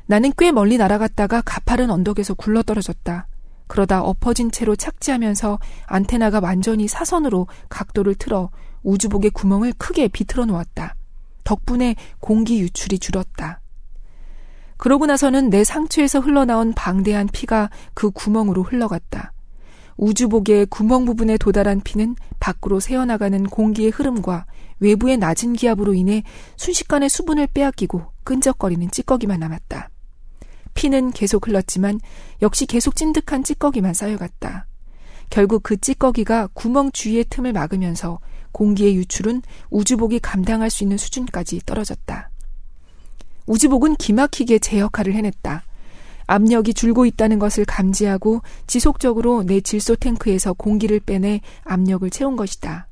나는 0.07 0.33
꽤 0.37 0.51
멀리 0.51 0.77
날아갔다가 0.77 1.41
가파른 1.43 1.91
언덕에서 1.91 2.35
굴러떨어졌다. 2.35 3.29
그러다 3.69 4.03
엎어진 4.03 4.51
채로 4.51 4.75
착지하면서 4.75 5.61
안테나가 5.87 6.41
완전히 6.41 6.89
사선으로 6.89 7.47
각도를 7.69 8.17
틀어 8.17 8.51
우주복의 8.83 9.31
구멍을 9.31 9.75
크게 9.79 10.09
비틀어 10.09 10.45
놓았다. 10.45 10.97
덕분에 11.45 11.95
공기 12.19 12.59
유출이 12.59 12.99
줄었다. 12.99 13.61
그러고 14.79 15.07
나서는 15.07 15.49
내 15.49 15.63
상처에서 15.63 16.19
흘러나온 16.19 16.73
방대한 16.73 17.29
피가 17.29 17.71
그 17.95 18.11
구멍으로 18.11 18.65
흘러갔다. 18.65 19.33
우주복의 19.97 20.67
구멍 20.67 21.05
부분에 21.05 21.39
도달한 21.39 21.81
피는 21.81 22.17
밖으로 22.39 22.81
새어나가는 22.81 23.45
공기의 23.45 23.91
흐름과 23.91 24.47
외부의 24.79 25.17
낮은 25.17 25.55
기압으로 25.55 25.95
인해 25.95 26.23
순식간에 26.57 27.09
수분을 27.09 27.47
빼앗기고 27.49 28.03
끈적거리는 28.25 28.91
찌꺼기만 28.91 29.41
남았다. 29.41 29.91
피는 30.75 31.13
계속 31.13 31.47
흘렀지만 31.47 32.01
역시 32.43 32.67
계속 32.67 32.95
찐득한 32.95 33.43
찌꺼기만 33.43 33.95
쌓여갔다. 33.95 34.67
결국 35.31 35.63
그 35.63 35.77
찌꺼기가 35.79 36.49
구멍 36.53 36.93
주위의 36.93 37.25
틈을 37.31 37.53
막으면서 37.53 38.21
공기의 38.53 38.97
유출은 38.97 39.43
우주복이 39.71 40.21
감당할 40.21 40.71
수 40.71 40.85
있는 40.85 40.99
수준까지 40.99 41.63
떨어졌다. 41.67 42.31
우주복은 43.47 43.97
기막히게 43.97 44.59
제 44.59 44.79
역할을 44.79 45.15
해냈다. 45.15 45.65
압력이 46.27 46.75
줄고 46.75 47.07
있다는 47.07 47.39
것을 47.39 47.65
감지하고 47.65 48.43
지속적으로 48.67 49.45
내 49.45 49.61
질소 49.61 49.97
탱크에서 49.97 50.53
공기를 50.53 51.01
빼내 51.01 51.41
압력을 51.65 52.09
채운 52.11 52.37
것이다. 52.37 52.89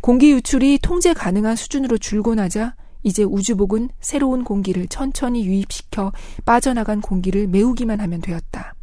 공기 0.00 0.32
유출이 0.32 0.80
통제 0.82 1.12
가능한 1.12 1.56
수준으로 1.56 1.98
줄고 1.98 2.34
나자 2.34 2.74
이제 3.02 3.24
우주복은 3.24 3.90
새로운 4.00 4.44
공기를 4.44 4.88
천천히 4.88 5.44
유입시켜 5.44 6.12
빠져나간 6.44 7.00
공기를 7.00 7.48
메우기만 7.48 8.00
하면 8.00 8.20
되었다. 8.20 8.74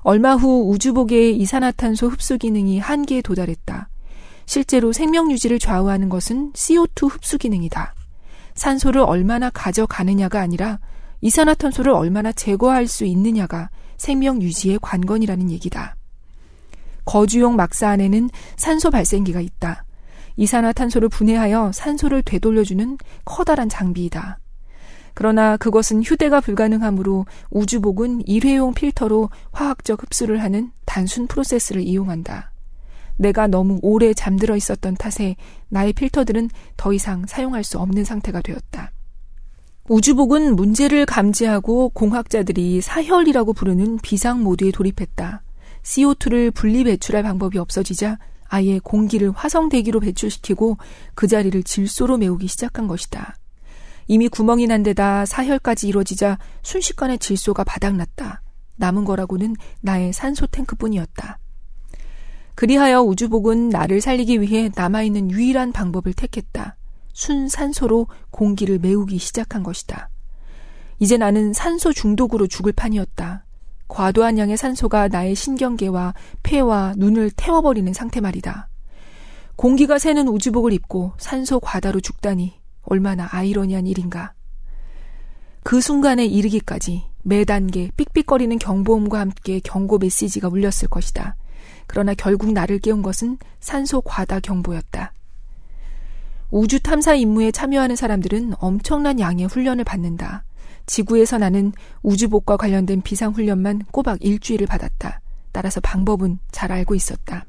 얼마 0.00 0.34
후 0.34 0.68
우주복의 0.70 1.36
이산화탄소 1.36 2.08
흡수 2.08 2.38
기능이 2.38 2.78
한계에 2.78 3.22
도달했다. 3.22 3.88
실제로 4.46 4.92
생명 4.92 5.30
유지를 5.30 5.58
좌우하는 5.58 6.08
것은 6.08 6.52
CO2 6.52 7.08
흡수 7.10 7.38
기능이다. 7.38 7.94
산소를 8.54 9.00
얼마나 9.02 9.48
가져가느냐가 9.50 10.40
아니라 10.40 10.78
이산화탄소를 11.22 11.92
얼마나 11.92 12.32
제거할 12.32 12.86
수 12.86 13.04
있느냐가 13.04 13.70
생명 13.96 14.42
유지의 14.42 14.80
관건이라는 14.82 15.50
얘기다. 15.52 15.96
거주용 17.04 17.56
막사 17.56 17.88
안에는 17.88 18.28
산소 18.56 18.90
발생기가 18.90 19.40
있다. 19.40 19.84
이산화탄소를 20.36 21.08
분해하여 21.08 21.72
산소를 21.72 22.22
되돌려주는 22.22 22.98
커다란 23.24 23.68
장비이다. 23.68 24.38
그러나 25.14 25.56
그것은 25.56 26.02
휴대가 26.02 26.40
불가능하므로 26.40 27.26
우주복은 27.50 28.26
일회용 28.26 28.72
필터로 28.72 29.30
화학적 29.52 30.02
흡수를 30.02 30.42
하는 30.42 30.72
단순 30.86 31.26
프로세스를 31.26 31.82
이용한다. 31.82 32.50
내가 33.16 33.46
너무 33.46 33.78
오래 33.82 34.14
잠들어 34.14 34.56
있었던 34.56 34.94
탓에 34.94 35.36
나의 35.68 35.92
필터들은 35.92 36.50
더 36.76 36.92
이상 36.92 37.26
사용할 37.26 37.62
수 37.62 37.78
없는 37.78 38.04
상태가 38.04 38.40
되었다. 38.40 38.90
우주복은 39.88 40.54
문제를 40.54 41.06
감지하고 41.06 41.88
공학자들이 41.88 42.80
사혈이라고 42.80 43.52
부르는 43.52 43.98
비상 43.98 44.42
모드에 44.42 44.70
돌입했다. 44.70 45.42
CO2를 45.82 46.54
분리 46.54 46.84
배출할 46.84 47.24
방법이 47.24 47.58
없어지자 47.58 48.18
아예 48.48 48.78
공기를 48.78 49.32
화성 49.32 49.70
대기로 49.70 49.98
배출시키고 50.00 50.76
그 51.14 51.26
자리를 51.26 51.60
질소로 51.64 52.16
메우기 52.18 52.46
시작한 52.46 52.86
것이다. 52.86 53.34
이미 54.06 54.28
구멍이 54.28 54.68
난 54.68 54.84
데다 54.84 55.26
사혈까지 55.26 55.88
이루어지자 55.88 56.38
순식간에 56.62 57.16
질소가 57.16 57.64
바닥났다. 57.64 58.42
남은 58.76 59.04
거라고는 59.04 59.56
나의 59.80 60.12
산소 60.12 60.46
탱크뿐이었다. 60.46 61.38
그리하여 62.54 63.02
우주복은 63.02 63.70
나를 63.70 64.00
살리기 64.00 64.40
위해 64.40 64.70
남아있는 64.74 65.32
유일한 65.32 65.72
방법을 65.72 66.12
택했다. 66.12 66.76
순산소로 67.12 68.08
공기를 68.30 68.78
메우기 68.78 69.18
시작한 69.18 69.62
것이다. 69.62 70.08
이제 70.98 71.16
나는 71.16 71.52
산소 71.52 71.92
중독으로 71.92 72.46
죽을 72.46 72.72
판이었다. 72.72 73.44
과도한 73.88 74.38
양의 74.38 74.56
산소가 74.56 75.08
나의 75.08 75.34
신경계와 75.34 76.14
폐와 76.42 76.94
눈을 76.96 77.30
태워버리는 77.36 77.92
상태 77.92 78.20
말이다. 78.20 78.68
공기가 79.56 79.98
새는 79.98 80.28
우주복을 80.28 80.72
입고 80.72 81.12
산소 81.18 81.60
과다로 81.60 82.00
죽다니 82.00 82.54
얼마나 82.82 83.28
아이러니한 83.30 83.86
일인가. 83.86 84.32
그 85.62 85.80
순간에 85.80 86.24
이르기까지 86.24 87.04
매 87.22 87.44
단계 87.44 87.90
삑삑거리는 87.96 88.58
경보음과 88.58 89.20
함께 89.20 89.60
경고 89.60 89.98
메시지가 89.98 90.48
울렸을 90.48 90.88
것이다. 90.88 91.36
그러나 91.86 92.14
결국 92.14 92.52
나를 92.52 92.78
깨운 92.78 93.02
것은 93.02 93.38
산소 93.60 94.00
과다 94.00 94.40
경보였다. 94.40 95.12
우주 96.52 96.80
탐사 96.80 97.14
임무에 97.14 97.50
참여하는 97.50 97.96
사람들은 97.96 98.52
엄청난 98.58 99.18
양의 99.18 99.46
훈련을 99.46 99.84
받는다. 99.84 100.44
지구에서 100.84 101.38
나는 101.38 101.72
우주복과 102.02 102.58
관련된 102.58 103.00
비상훈련만 103.00 103.84
꼬박 103.90 104.18
일주일을 104.22 104.66
받았다. 104.66 105.22
따라서 105.50 105.80
방법은 105.80 106.38
잘 106.50 106.70
알고 106.70 106.94
있었다. 106.94 107.46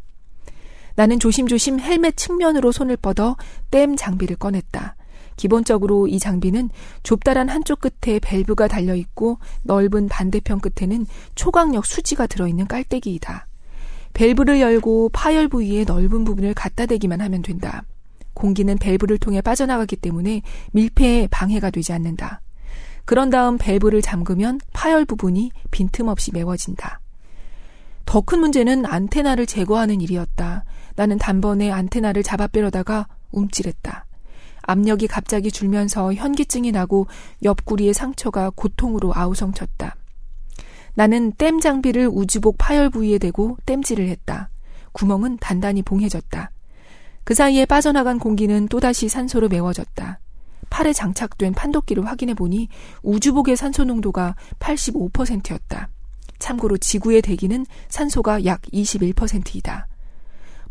나는 0.95 1.19
조심조심 1.19 1.81
헬멧 1.81 2.15
측면으로 2.15 2.71
손을 2.71 2.95
뻗어 2.95 3.35
댐 3.71 3.97
장비를 3.97 4.37
꺼냈다. 4.37 4.95
기본적으로 5.35 6.07
이 6.07 6.17
장비는 6.17 6.69
좁다란 7.01 7.49
한쪽 7.49 7.81
끝에 7.81 8.19
밸브가 8.19 8.69
달려 8.69 8.95
있고 8.95 9.37
넓은 9.63 10.07
반대편 10.07 10.61
끝에는 10.61 11.05
초강력 11.35 11.85
수지가 11.85 12.27
들어있는 12.27 12.67
깔때기이다. 12.67 13.47
밸브를 14.13 14.61
열고 14.61 15.09
파열 15.09 15.49
부위의 15.49 15.83
넓은 15.83 16.23
부분을 16.23 16.53
갖다 16.53 16.85
대기만 16.85 17.19
하면 17.19 17.41
된다. 17.41 17.83
공기는 18.33 18.77
밸브를 18.77 19.17
통해 19.17 19.41
빠져나가기 19.41 19.95
때문에 19.97 20.41
밀폐에 20.71 21.27
방해가 21.27 21.69
되지 21.69 21.93
않는다. 21.93 22.41
그런 23.05 23.29
다음 23.29 23.57
밸브를 23.57 24.01
잠그면 24.01 24.59
파열 24.71 25.05
부분이 25.05 25.51
빈틈없이 25.71 26.31
메워진다. 26.33 26.99
더 28.05 28.21
큰 28.21 28.39
문제는 28.39 28.85
안테나를 28.85 29.45
제거하는 29.45 30.01
일이었다. 30.01 30.63
나는 30.95 31.17
단번에 31.17 31.71
안테나를 31.71 32.23
잡아 32.23 32.47
빼려다가 32.47 33.07
움찔했다. 33.31 34.05
압력이 34.61 35.07
갑자기 35.07 35.51
줄면서 35.51 36.13
현기증이 36.13 36.71
나고 36.71 37.07
옆구리의 37.43 37.93
상처가 37.93 38.49
고통으로 38.55 39.13
아우성쳤다. 39.13 39.95
나는 40.95 41.33
댐 41.33 41.59
장비를 41.59 42.07
우주복 42.07 42.57
파열 42.57 42.89
부위에 42.89 43.17
대고 43.17 43.57
땜질을 43.65 44.07
했다. 44.09 44.49
구멍은 44.93 45.37
단단히 45.41 45.81
봉해졌다. 45.81 46.51
그 47.23 47.33
사이에 47.33 47.65
빠져나간 47.65 48.19
공기는 48.19 48.67
또다시 48.67 49.09
산소로 49.09 49.49
메워졌다. 49.49 50.19
팔에 50.69 50.91
장착된 50.91 51.53
판독기를 51.53 52.05
확인해 52.05 52.33
보니 52.33 52.67
우주복의 53.03 53.55
산소 53.55 53.83
농도가 53.83 54.35
85%였다. 54.59 55.89
참고로 56.39 56.77
지구의 56.77 57.21
대기는 57.21 57.65
산소가 57.89 58.43
약 58.45 58.61
21%이다. 58.63 59.87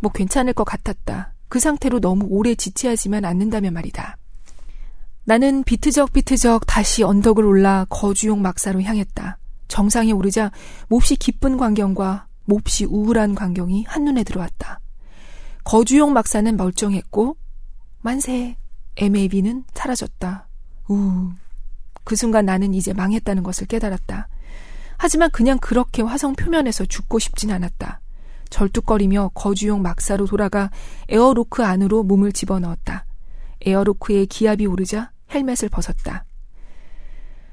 뭐 0.00 0.10
괜찮을 0.12 0.52
것 0.52 0.64
같았다. 0.64 1.32
그 1.48 1.60
상태로 1.60 2.00
너무 2.00 2.26
오래 2.28 2.54
지체하지만 2.54 3.24
않는다면 3.24 3.72
말이다. 3.72 4.16
나는 5.24 5.62
비트적 5.62 6.12
비트적 6.12 6.66
다시 6.66 7.04
언덕을 7.04 7.44
올라 7.44 7.86
거주용 7.88 8.42
막사로 8.42 8.82
향했다. 8.82 9.38
정상에 9.68 10.12
오르자 10.12 10.50
몹시 10.88 11.16
기쁜 11.16 11.56
광경과 11.56 12.26
몹시 12.44 12.84
우울한 12.84 13.34
광경이 13.34 13.84
한눈에 13.86 14.24
들어왔다. 14.24 14.81
거주용 15.64 16.12
막사는 16.12 16.56
멀쩡했고 16.56 17.36
만세 18.00 18.56
MAB는 18.96 19.64
사라졌다. 19.74 20.48
우. 20.88 21.30
그 22.04 22.16
순간 22.16 22.44
나는 22.46 22.74
이제 22.74 22.92
망했다는 22.92 23.42
것을 23.42 23.66
깨달았다. 23.66 24.28
하지만 24.98 25.30
그냥 25.30 25.58
그렇게 25.58 26.02
화성 26.02 26.34
표면에서 26.34 26.84
죽고 26.84 27.18
싶진 27.18 27.50
않았다. 27.50 28.00
절뚝거리며 28.50 29.30
거주용 29.34 29.82
막사로 29.82 30.26
돌아가 30.26 30.70
에어로크 31.08 31.64
안으로 31.64 32.02
몸을 32.02 32.32
집어넣었다. 32.32 33.06
에어로크에 33.64 34.26
기압이 34.26 34.66
오르자 34.66 35.10
헬멧을 35.32 35.68
벗었다. 35.70 36.24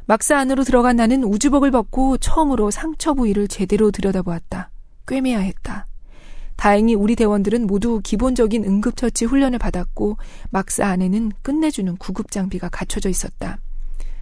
막사 0.06 0.38
안으로 0.40 0.64
들어간 0.64 0.96
나는 0.96 1.24
우주복을 1.24 1.72
벗고 1.72 2.18
처음으로 2.18 2.72
상처 2.72 3.14
부위를 3.14 3.48
제대로 3.48 3.92
들여다보았다. 3.92 4.72
꿰매야 5.08 5.40
했다. 5.40 5.86
다행히 6.60 6.94
우리 6.94 7.16
대원들은 7.16 7.68
모두 7.68 8.02
기본적인 8.04 8.66
응급처치 8.66 9.24
훈련을 9.24 9.60
받았고 9.60 10.18
막사 10.50 10.88
안에는 10.88 11.32
끝내주는 11.42 11.96
구급 11.96 12.32
장비가 12.32 12.68
갖춰져 12.68 13.08
있었다. 13.08 13.60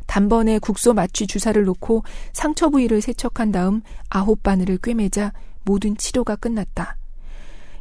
단번에 0.06 0.60
국소 0.60 0.94
마취 0.94 1.26
주사를 1.26 1.60
놓고 1.64 2.04
상처 2.34 2.70
부위를 2.70 3.02
세척한 3.02 3.52
다음 3.52 3.82
아홉 4.12 4.44
바늘을 4.44 4.78
꿰매자 4.78 5.34
모든 5.64 5.98
치료가 5.98 6.36
끝났다. 6.36 6.98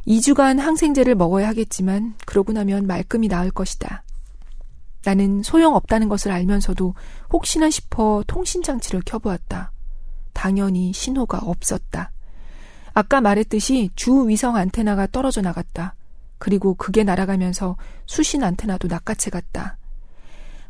2주간 0.07 0.57
항생제를 0.57 1.13
먹어야 1.13 1.49
하겠지만 1.49 2.15
그러고 2.25 2.51
나면 2.51 2.87
말끔히 2.87 3.27
나을 3.27 3.51
것이다. 3.51 4.03
나는 5.05 5.43
소용없다는 5.43 6.09
것을 6.09 6.31
알면서도 6.31 6.95
혹시나 7.31 7.69
싶어 7.69 8.23
통신 8.25 8.63
장치를 8.63 9.03
켜보았다. 9.05 9.71
당연히 10.33 10.93
신호가 10.93 11.41
없었다. 11.43 12.11
아까 12.97 13.21
말했듯이 13.21 13.91
주 13.95 14.27
위성 14.27 14.55
안테나가 14.55 15.05
떨어져 15.05 15.41
나갔다. 15.41 15.93
그리고 16.39 16.73
그게 16.73 17.03
날아가면서 17.03 17.77
수신 18.07 18.43
안테나도 18.43 18.87
낚아채 18.87 19.29
갔다. 19.29 19.77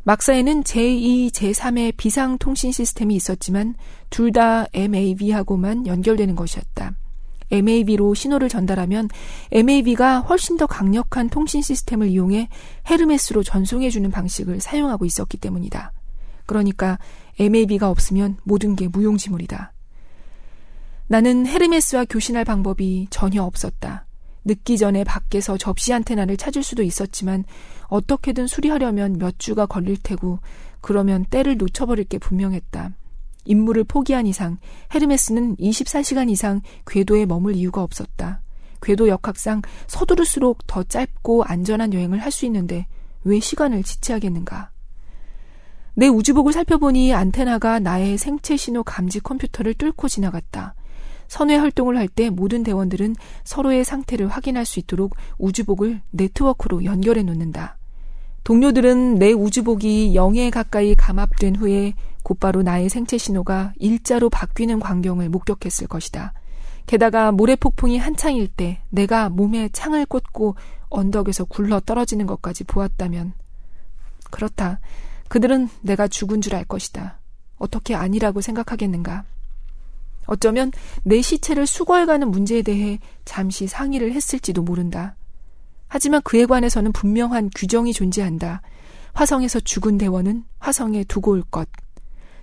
막사에는 0.02 0.62
제2, 0.62 1.30
제3의 1.30 1.96
비상 1.96 2.36
통신 2.36 2.70
시스템이 2.70 3.14
있었지만 3.14 3.76
둘 4.10 4.32
다 4.32 4.66
MAV하고만 4.74 5.86
연결되는 5.86 6.36
것이었다. 6.36 6.92
MAV로 7.50 8.12
신호를 8.12 8.50
전달하면 8.50 9.08
MAV가 9.50 10.20
훨씬 10.20 10.58
더 10.58 10.66
강력한 10.66 11.30
통신 11.30 11.62
시스템을 11.62 12.08
이용해 12.08 12.50
헤르메스로 12.90 13.42
전송해주는 13.42 14.10
방식을 14.10 14.60
사용하고 14.60 15.06
있었기 15.06 15.38
때문이다. 15.38 15.92
그러니까 16.44 16.98
MAV가 17.38 17.88
없으면 17.88 18.36
모든 18.44 18.76
게 18.76 18.86
무용지물이다. 18.86 19.72
나는 21.08 21.46
헤르메스와 21.46 22.04
교신할 22.04 22.44
방법이 22.44 23.06
전혀 23.10 23.42
없었다. 23.42 24.04
늦기 24.44 24.76
전에 24.78 25.04
밖에서 25.04 25.56
접시 25.56 25.92
안테나를 25.92 26.36
찾을 26.36 26.62
수도 26.62 26.82
있었지만 26.82 27.44
어떻게든 27.88 28.46
수리하려면 28.46 29.18
몇 29.18 29.38
주가 29.38 29.66
걸릴 29.66 29.96
테고 29.96 30.38
그러면 30.80 31.24
때를 31.24 31.56
놓쳐버릴 31.56 32.04
게 32.04 32.18
분명했다. 32.18 32.92
임무를 33.46 33.84
포기한 33.84 34.26
이상 34.26 34.58
헤르메스는 34.94 35.56
24시간 35.56 36.30
이상 36.30 36.60
궤도에 36.86 37.24
머물 37.24 37.56
이유가 37.56 37.82
없었다. 37.82 38.42
궤도 38.82 39.08
역학상 39.08 39.62
서두를수록 39.86 40.66
더 40.66 40.82
짧고 40.82 41.44
안전한 41.44 41.94
여행을 41.94 42.18
할 42.18 42.30
수 42.30 42.44
있는데 42.46 42.86
왜 43.24 43.40
시간을 43.40 43.82
지체하겠는가? 43.82 44.70
내 45.94 46.06
우주복을 46.06 46.52
살펴보니 46.52 47.12
안테나가 47.14 47.80
나의 47.80 48.18
생체 48.18 48.56
신호 48.56 48.82
감지 48.84 49.20
컴퓨터를 49.20 49.74
뚫고 49.74 50.08
지나갔다. 50.08 50.74
선회 51.28 51.56
활동을 51.56 51.96
할 51.96 52.08
때 52.08 52.30
모든 52.30 52.62
대원들은 52.62 53.14
서로의 53.44 53.84
상태를 53.84 54.28
확인할 54.28 54.64
수 54.64 54.80
있도록 54.80 55.14
우주복을 55.38 56.00
네트워크로 56.10 56.84
연결해 56.84 57.22
놓는다. 57.22 57.76
동료들은 58.44 59.16
내 59.16 59.32
우주복이 59.32 60.14
0에 60.14 60.50
가까이 60.50 60.94
감압된 60.94 61.56
후에 61.56 61.92
곧바로 62.22 62.62
나의 62.62 62.88
생체 62.88 63.18
신호가 63.18 63.72
일자로 63.78 64.30
바뀌는 64.30 64.80
광경을 64.80 65.28
목격했을 65.28 65.86
것이다. 65.86 66.32
게다가 66.86 67.30
모래폭풍이 67.32 67.98
한창일 67.98 68.48
때 68.48 68.80
내가 68.88 69.28
몸에 69.28 69.68
창을 69.70 70.06
꽂고 70.06 70.56
언덕에서 70.88 71.44
굴러 71.44 71.80
떨어지는 71.80 72.26
것까지 72.26 72.64
보았다면 72.64 73.34
그렇다. 74.30 74.80
그들은 75.28 75.68
내가 75.82 76.08
죽은 76.08 76.40
줄 76.40 76.54
알 76.54 76.64
것이다. 76.64 77.18
어떻게 77.58 77.94
아니라고 77.94 78.40
생각하겠는가? 78.40 79.24
어쩌면 80.28 80.70
내 81.02 81.20
시체를 81.20 81.66
수거해가는 81.66 82.30
문제에 82.30 82.62
대해 82.62 83.00
잠시 83.24 83.66
상의를 83.66 84.12
했을지도 84.12 84.62
모른다. 84.62 85.16
하지만 85.88 86.20
그에 86.22 86.44
관해서는 86.44 86.92
분명한 86.92 87.50
규정이 87.56 87.92
존재한다. 87.94 88.60
화성에서 89.14 89.60
죽은 89.60 89.98
대원은 89.98 90.44
화성에 90.58 91.04
두고 91.04 91.32
올 91.32 91.42
것. 91.42 91.68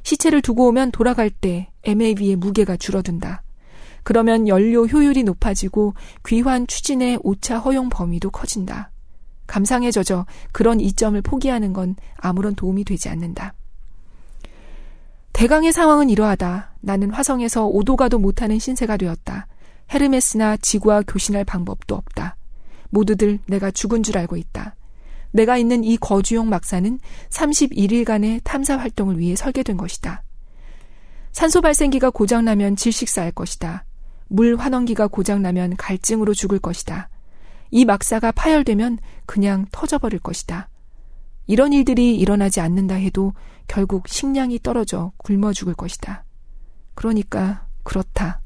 시체를 0.03 0.41
두고 0.41 0.67
오면 0.67 0.91
돌아갈 0.91 1.29
때 1.29 1.69
MAV의 1.83 2.35
무게가 2.35 2.75
줄어든다. 2.75 3.43
그러면 4.03 4.47
연료 4.47 4.85
효율이 4.85 5.23
높아지고 5.23 5.93
귀환 6.25 6.67
추진의 6.67 7.19
오차 7.23 7.59
허용 7.59 7.89
범위도 7.89 8.31
커진다. 8.31 8.91
감상에 9.47 9.91
젖어 9.91 10.25
그런 10.51 10.79
이점을 10.79 11.19
포기하는 11.21 11.71
건 11.71 11.95
아무런 12.17 12.55
도움이 12.55 12.83
되지 12.83 13.09
않는다. 13.09 13.53
대강의 15.35 15.73
상황은 15.73 16.09
이러하다. 16.09 16.75
나는 16.79 17.09
화성에서 17.11 17.65
오도 17.65 17.97
가도 17.97 18.19
못하는 18.19 18.57
신세가 18.57 18.95
되었다. 18.95 19.47
헤르메스나 19.93 20.55
지구와 20.55 21.01
교신할 21.05 21.43
방법도 21.43 21.93
없다. 21.93 22.37
모두들 22.89 23.39
내가 23.45 23.69
죽은 23.69 24.01
줄 24.01 24.17
알고 24.17 24.37
있다. 24.37 24.75
내가 25.31 25.57
있는 25.57 25.83
이 25.83 25.97
거주용 25.97 26.47
막사는 26.47 26.99
31일간의 27.31 28.45
탐사 28.45 28.77
활동을 28.77 29.19
위해 29.19 29.35
설계된 29.35 29.75
것이다. 29.75 30.23
산소 31.33 31.59
발생기가 31.59 32.11
고장나면 32.11 32.77
질식사할 32.77 33.33
것이다. 33.33 33.83
물 34.29 34.55
환원기가 34.55 35.07
고장나면 35.07 35.75
갈증으로 35.75 36.33
죽을 36.33 36.59
것이다. 36.59 37.09
이 37.71 37.83
막사가 37.83 38.31
파열되면 38.31 38.99
그냥 39.25 39.65
터져버릴 39.73 40.19
것이다. 40.19 40.69
이런 41.47 41.73
일들이 41.73 42.15
일어나지 42.15 42.59
않는다 42.59 42.95
해도 42.95 43.33
결국 43.67 44.07
식량이 44.07 44.59
떨어져 44.59 45.11
굶어 45.17 45.53
죽을 45.53 45.73
것이다. 45.73 46.23
그러니까 46.93 47.67
그렇다. 47.83 48.41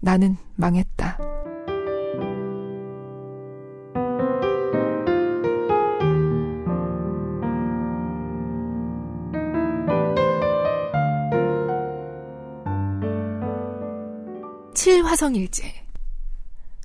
나는 0.00 0.36
망했다. 0.54 1.18
칠화성일제 14.74 15.64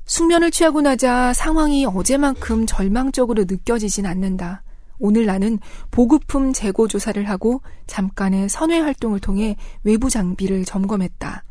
숙면을 0.06 0.52
취하고 0.52 0.82
나자 0.82 1.32
상황이 1.34 1.86
어제만큼 1.86 2.66
절망적으로 2.66 3.46
느껴지진 3.48 4.06
않는다. 4.06 4.63
오늘 5.00 5.26
나는 5.26 5.60
보급품 5.92 6.54
재고 6.54 6.88
조사를 6.88 7.22
하고 7.30 7.62
잠깐의 7.88 8.50
선회 8.50 8.80
활동을 8.80 9.20
통해 9.20 9.56
외부 9.84 10.10
장비를 10.10 10.66
점검했다. 10.66 11.44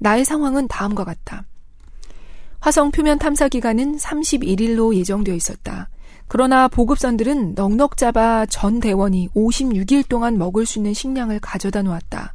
나의 0.00 0.24
상황은 0.24 0.68
다음과 0.68 1.04
같다. 1.04 1.44
화성 2.60 2.90
표면 2.90 3.18
탐사 3.18 3.48
기간은 3.48 3.96
31일로 3.96 4.94
예정되어 4.94 5.34
있었다. 5.34 5.88
그러나 6.28 6.68
보급선들은 6.68 7.54
넉넉 7.54 7.96
잡아 7.96 8.46
전 8.46 8.80
대원이 8.80 9.30
56일 9.34 10.08
동안 10.08 10.38
먹을 10.38 10.64
수 10.66 10.78
있는 10.78 10.94
식량을 10.94 11.40
가져다 11.40 11.82
놓았다. 11.82 12.34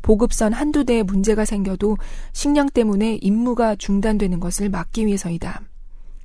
보급선 0.00 0.52
한두 0.52 0.84
대에 0.84 1.02
문제가 1.02 1.44
생겨도 1.44 1.96
식량 2.32 2.68
때문에 2.68 3.18
임무가 3.20 3.74
중단되는 3.76 4.38
것을 4.38 4.68
막기 4.70 5.06
위해서이다. 5.06 5.62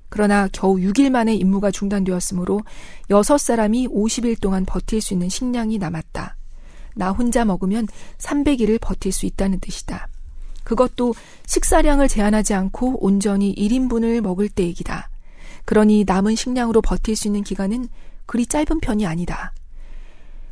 그러나 0.10 0.48
겨우 0.52 0.78
6일 0.78 1.10
만에 1.10 1.34
임무가 1.36 1.72
중단되었으므로 1.72 2.62
6사람이 3.10 3.92
50일 3.92 4.40
동안 4.42 4.66
버틸 4.66 5.02
수 5.02 5.14
있는 5.14 5.30
식량이 5.30 5.78
남았다. 5.78 6.36
나 6.96 7.12
혼자 7.12 7.46
먹으면 7.46 7.88
300일을 8.18 8.80
버틸 8.82 9.12
수 9.12 9.26
있다는 9.26 9.60
뜻이다. 9.60 10.08
그것도 10.64 11.16
식사량을 11.46 12.08
제한하지 12.08 12.54
않고 12.54 13.04
온전히 13.04 13.56
1인분을 13.56 14.22
먹을 14.22 14.50
때 14.50 14.64
얘기다. 14.64 15.10
그러니 15.66 16.04
남은 16.06 16.36
식량으로 16.36 16.82
버틸 16.82 17.16
수 17.16 17.28
있는 17.28 17.44
기간은 17.44 17.88
그리 18.26 18.46
짧은 18.46 18.80
편이 18.80 19.06
아니다. 19.06 19.54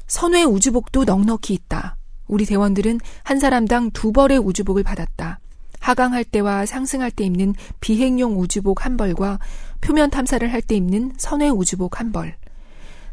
선외 0.07 0.43
우주복도 0.43 1.03
넉넉히 1.03 1.53
있다. 1.53 1.97
우리 2.27 2.45
대원들은 2.45 2.99
한 3.23 3.39
사람당 3.39 3.91
두 3.91 4.11
벌의 4.11 4.37
우주복을 4.39 4.83
받았다. 4.83 5.39
하강할 5.79 6.23
때와 6.23 6.65
상승할 6.65 7.11
때 7.11 7.23
입는 7.25 7.53
비행용 7.79 8.39
우주복 8.39 8.85
한 8.85 8.97
벌과 8.97 9.39
표면 9.81 10.09
탐사를 10.09 10.51
할 10.51 10.61
때 10.61 10.75
입는 10.75 11.13
선외 11.17 11.49
우주복 11.49 11.99
한 11.99 12.11
벌. 12.11 12.35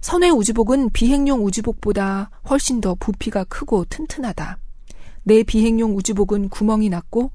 선외 0.01 0.29
우주복은 0.31 0.91
비행용 0.91 1.45
우주복보다 1.45 2.31
훨씬 2.51 2.81
더 2.81 2.95
부피가 2.95 3.45
크고 3.45 3.85
튼튼하다. 3.87 4.59
내 5.23 5.43
비행용 5.43 5.97
우주복은 5.97 6.51
구멍이 6.51 6.91
났고 6.91 7.31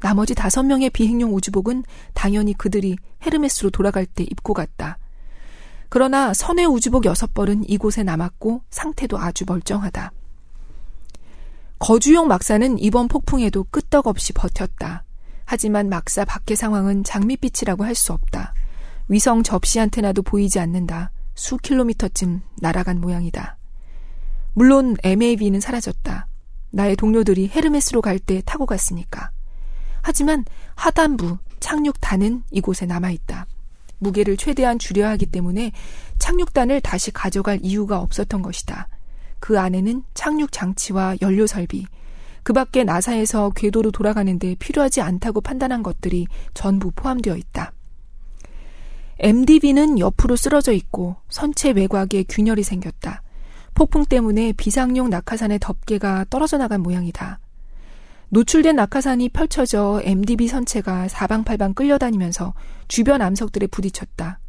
나머지 0.00 0.34
다섯 0.34 0.62
명의 0.62 0.88
비행용 0.90 1.34
우주복은 1.34 1.84
당연히 2.14 2.54
그들이 2.54 2.96
헤르메스로 3.24 3.70
돌아갈 3.70 4.06
때 4.06 4.24
입고 4.24 4.54
갔다. 4.54 4.98
그러나 5.88 6.32
선외 6.32 6.64
우주복 6.64 7.04
여섯 7.04 7.32
벌은 7.34 7.68
이곳에 7.68 8.02
남았고 8.02 8.62
상태도 8.70 9.18
아주 9.18 9.44
멀쩡하다. 9.46 10.12
거주용 11.86 12.26
막사는 12.26 12.80
이번 12.80 13.06
폭풍에도 13.06 13.62
끄떡없이 13.70 14.32
버텼다. 14.32 15.04
하지만 15.44 15.88
막사 15.88 16.24
밖의 16.24 16.56
상황은 16.56 17.04
장밋빛이라고 17.04 17.84
할 17.84 17.94
수 17.94 18.12
없다. 18.12 18.54
위성 19.06 19.44
접시 19.44 19.78
안테나도 19.78 20.22
보이지 20.22 20.58
않는다. 20.58 21.12
수 21.36 21.56
킬로미터쯤 21.58 22.40
날아간 22.60 23.00
모양이다. 23.00 23.56
물론 24.54 24.96
MAV는 25.04 25.60
사라졌다. 25.60 26.26
나의 26.72 26.96
동료들이 26.96 27.52
헤르메스로 27.54 28.02
갈 28.02 28.18
때 28.18 28.42
타고 28.44 28.66
갔으니까. 28.66 29.30
하지만 30.02 30.44
하단부, 30.74 31.38
착륙단은 31.60 32.42
이곳에 32.50 32.86
남아있다. 32.86 33.46
무게를 34.00 34.36
최대한 34.36 34.80
줄여야 34.80 35.10
하기 35.10 35.26
때문에 35.26 35.70
착륙단을 36.18 36.80
다시 36.80 37.12
가져갈 37.12 37.60
이유가 37.62 38.00
없었던 38.00 38.42
것이다. 38.42 38.88
그 39.40 39.58
안에는 39.58 40.02
착륙 40.14 40.52
장치와 40.52 41.16
연료 41.22 41.46
설비, 41.46 41.86
그 42.42 42.52
밖에 42.52 42.84
나사에서 42.84 43.50
궤도로 43.50 43.90
돌아가는데 43.90 44.54
필요하지 44.56 45.00
않다고 45.00 45.40
판단한 45.40 45.82
것들이 45.82 46.26
전부 46.54 46.92
포함되어 46.92 47.36
있다. 47.36 47.72
MDB는 49.18 49.98
옆으로 49.98 50.36
쓰러져 50.36 50.72
있고 50.72 51.16
선체 51.28 51.70
외곽에 51.70 52.24
균열이 52.28 52.62
생겼다. 52.62 53.22
폭풍 53.74 54.04
때문에 54.04 54.52
비상용 54.52 55.10
낙하산의 55.10 55.58
덮개가 55.60 56.26
떨어져 56.30 56.56
나간 56.58 56.82
모양이다. 56.82 57.40
노출된 58.28 58.76
낙하산이 58.76 59.30
펼쳐져 59.30 60.00
MDB 60.04 60.48
선체가 60.48 61.08
사방팔방 61.08 61.74
끌려다니면서 61.74 62.54
주변 62.88 63.22
암석들에 63.22 63.68
부딪혔다. 63.68 64.40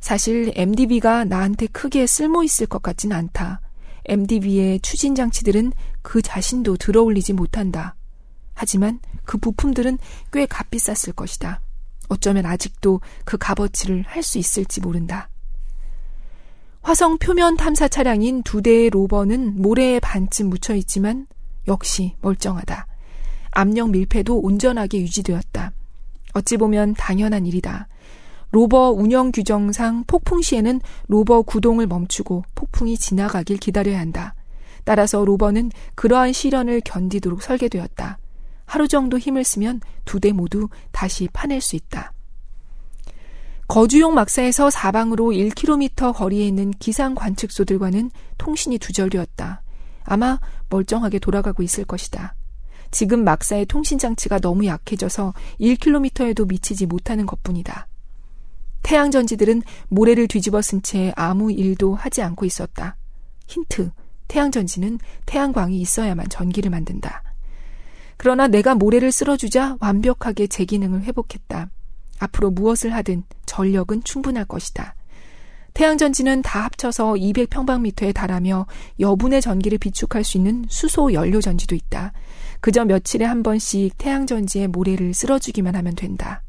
사실 0.00 0.52
MDB가 0.54 1.24
나한테 1.24 1.66
크게 1.66 2.06
쓸모 2.06 2.42
있을 2.44 2.66
것 2.66 2.82
같진 2.82 3.12
않다. 3.12 3.60
MDB의 4.08 4.80
추진 4.80 5.14
장치들은 5.14 5.72
그 6.02 6.22
자신도 6.22 6.76
들어올리지 6.76 7.32
못한다. 7.32 7.96
하지만 8.54 9.00
그 9.24 9.38
부품들은 9.38 9.98
꽤 10.32 10.46
값비쌌을 10.46 11.14
것이다. 11.14 11.60
어쩌면 12.08 12.46
아직도 12.46 13.00
그 13.24 13.36
값어치를 13.36 14.04
할 14.06 14.22
수 14.22 14.38
있을지 14.38 14.80
모른다. 14.80 15.28
화성 16.82 17.18
표면 17.18 17.56
탐사 17.56 17.88
차량인 17.88 18.42
두 18.44 18.62
대의 18.62 18.90
로버는 18.90 19.60
모래에 19.60 19.98
반쯤 19.98 20.48
묻혀 20.50 20.74
있지만 20.76 21.26
역시 21.66 22.14
멀쩡하다. 22.20 22.86
압력 23.50 23.90
밀폐도 23.90 24.38
온전하게 24.38 25.00
유지되었다. 25.00 25.72
어찌 26.34 26.56
보면 26.56 26.94
당연한 26.94 27.44
일이다. 27.46 27.88
로버 28.52 28.90
운영 28.90 29.32
규정상 29.32 30.04
폭풍 30.06 30.40
시에는 30.40 30.80
로버 31.08 31.42
구동을 31.42 31.86
멈추고 31.86 32.44
폭풍이 32.54 32.96
지나가길 32.96 33.58
기다려야 33.58 33.98
한다. 33.98 34.34
따라서 34.84 35.24
로버는 35.24 35.72
그러한 35.94 36.32
시련을 36.32 36.80
견디도록 36.84 37.42
설계되었다. 37.42 38.18
하루 38.66 38.88
정도 38.88 39.18
힘을 39.18 39.44
쓰면 39.44 39.80
두 40.04 40.20
대 40.20 40.32
모두 40.32 40.68
다시 40.92 41.28
파낼 41.32 41.60
수 41.60 41.76
있다. 41.76 42.12
거주용 43.68 44.14
막사에서 44.14 44.70
사방으로 44.70 45.26
1km 45.32 46.14
거리에 46.14 46.46
있는 46.46 46.70
기상 46.78 47.14
관측소들과는 47.16 48.12
통신이 48.38 48.78
두절되었다. 48.78 49.62
아마 50.04 50.38
멀쩡하게 50.68 51.18
돌아가고 51.18 51.64
있을 51.64 51.84
것이다. 51.84 52.36
지금 52.92 53.24
막사의 53.24 53.66
통신 53.66 53.98
장치가 53.98 54.38
너무 54.38 54.66
약해져서 54.66 55.34
1km에도 55.60 56.46
미치지 56.48 56.86
못하는 56.86 57.26
것뿐이다. 57.26 57.88
태양 58.86 59.10
전지들은 59.10 59.62
모래를 59.88 60.28
뒤집어 60.28 60.62
쓴 60.62 60.80
채 60.80 61.12
아무 61.16 61.50
일도 61.50 61.96
하지 61.96 62.22
않고 62.22 62.44
있었다. 62.44 62.96
힌트. 63.48 63.90
태양 64.28 64.52
전지는 64.52 65.00
태양광이 65.26 65.80
있어야만 65.80 66.28
전기를 66.28 66.70
만든다. 66.70 67.24
그러나 68.16 68.46
내가 68.46 68.76
모래를 68.76 69.10
쓸어주자 69.10 69.76
완벽하게 69.80 70.46
제 70.46 70.64
기능을 70.64 71.02
회복했다. 71.02 71.68
앞으로 72.20 72.52
무엇을 72.52 72.94
하든 72.94 73.24
전력은 73.44 74.04
충분할 74.04 74.44
것이다. 74.44 74.94
태양전지는 75.74 76.42
다 76.42 76.62
합쳐서 76.62 77.14
200평방미터에 77.14 78.14
달하며 78.14 78.66
여분의 79.00 79.42
전기를 79.42 79.78
비축할 79.78 80.22
수 80.22 80.36
있는 80.36 80.64
수소 80.68 81.12
연료 81.12 81.40
전지도 81.40 81.74
있다. 81.74 82.12
그저 82.60 82.84
며칠에 82.84 83.24
한 83.24 83.42
번씩 83.42 83.98
태양전지에 83.98 84.68
모래를 84.68 85.12
쓸어주기만 85.12 85.74
하면 85.74 85.96
된다. 85.96 86.44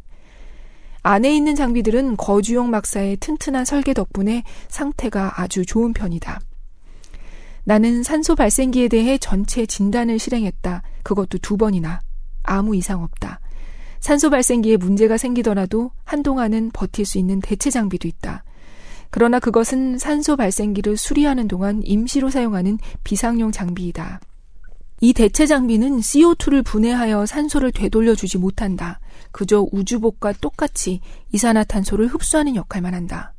안에 1.08 1.34
있는 1.34 1.56
장비들은 1.56 2.18
거주용 2.18 2.70
막사의 2.70 3.16
튼튼한 3.22 3.64
설계 3.64 3.94
덕분에 3.94 4.44
상태가 4.68 5.40
아주 5.42 5.66
좋은 5.66 5.94
편이다. 5.94 6.42
나는 7.64 8.04
산소 8.04 8.36
발생기에 8.36 8.90
대해 8.90 9.18
전체 9.18 9.66
진단을 9.66 10.20
실행했다. 10.20 10.82
그것도 11.04 11.38
두 11.38 11.56
번이나. 11.56 12.02
아무 12.44 12.76
이상 12.76 13.04
없다. 13.04 13.40
산소 14.02 14.30
발생기에 14.30 14.76
문제가 14.76 15.16
생기더라도 15.16 15.92
한동안은 16.04 16.72
버틸 16.74 17.06
수 17.06 17.18
있는 17.18 17.40
대체 17.40 17.70
장비도 17.70 18.06
있다. 18.06 18.44
그러나 19.10 19.40
그것은 19.40 19.98
산소 19.98 20.36
발생기를 20.36 20.98
수리하는 20.98 21.48
동안 21.48 21.82
임시로 21.86 22.30
사용하는 22.30 22.80
비상용 23.06 23.54
장비이다. 23.54 24.20
이 25.00 25.14
대체 25.14 25.46
장비는 25.46 26.00
CO2를 26.00 26.66
분해하여 26.66 27.26
산소를 27.26 27.72
되돌려 27.72 28.14
주지 28.14 28.38
못한다. 28.38 29.00
그저 29.32 29.66
우주복과 29.72 30.34
똑같이 30.34 31.02
이산화탄소를 31.32 32.08
흡수하는 32.08 32.56
역할만 32.56 32.94
한다. 32.94 33.34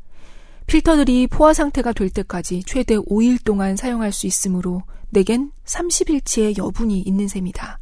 필터들이 0.67 1.29
포화 1.29 1.55
상태가 1.55 1.93
될 1.93 2.11
때까지 2.11 2.63
최대 2.67 2.97
5일 2.97 3.43
동안 3.45 3.77
사용할 3.77 4.13
수 4.13 4.27
있으므로 4.27 4.83
내겐 5.11 5.51
30일치의 5.65 6.59
여분이 6.59 7.01
있는 7.01 7.29
셈이다. 7.29 7.81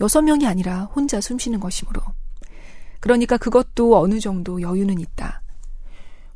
6명이 0.00 0.46
아니라 0.46 0.84
혼자 0.84 1.20
숨 1.20 1.38
쉬는 1.38 1.60
것이므로. 1.60 2.02
그러니까 3.00 3.36
그것도 3.36 3.98
어느 3.98 4.18
정도 4.18 4.60
여유는 4.60 5.00
있다. 5.00 5.42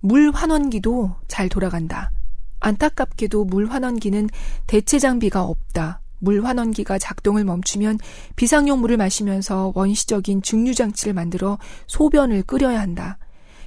물 0.01 0.31
환원기도 0.31 1.17
잘 1.29 1.49
돌아간다. 1.49 2.13
안타깝게도 2.61 3.45
물 3.45 3.67
환원기는 3.67 4.29
대체 4.67 4.99
장비가 4.99 5.43
없다. 5.43 6.02
물 6.23 6.45
환원기가 6.45 6.99
작동을 6.99 7.45
멈추면 7.45 7.99
비상용 8.37 8.81
물을 8.81 8.97
마시면서 8.97 9.73
원시적인 9.75 10.43
증류 10.43 10.75
장치를 10.75 11.15
만들어 11.15 11.59
소변을 11.89 12.45
끓여야 12.45 12.81
한다. 12.81 13.19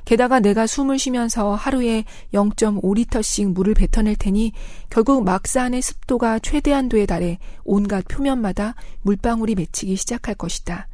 게다가 0.05 0.39
내가 0.39 0.65
숨을 0.65 0.97
쉬면서 0.97 1.53
하루에 1.55 2.05
0.5리터씩 2.33 3.51
물을 3.53 3.73
뱉어낼 3.73 4.15
테니 4.15 4.53
결국 4.89 5.25
막사 5.25 5.63
안의 5.63 5.81
습도가 5.81 6.39
최대한도에 6.39 7.05
달해 7.07 7.39
온갖 7.63 8.05
표면마다 8.07 8.75
물방울이 9.01 9.55
맺히기 9.55 9.95
시작할 9.97 10.35
것이다. 10.35 10.87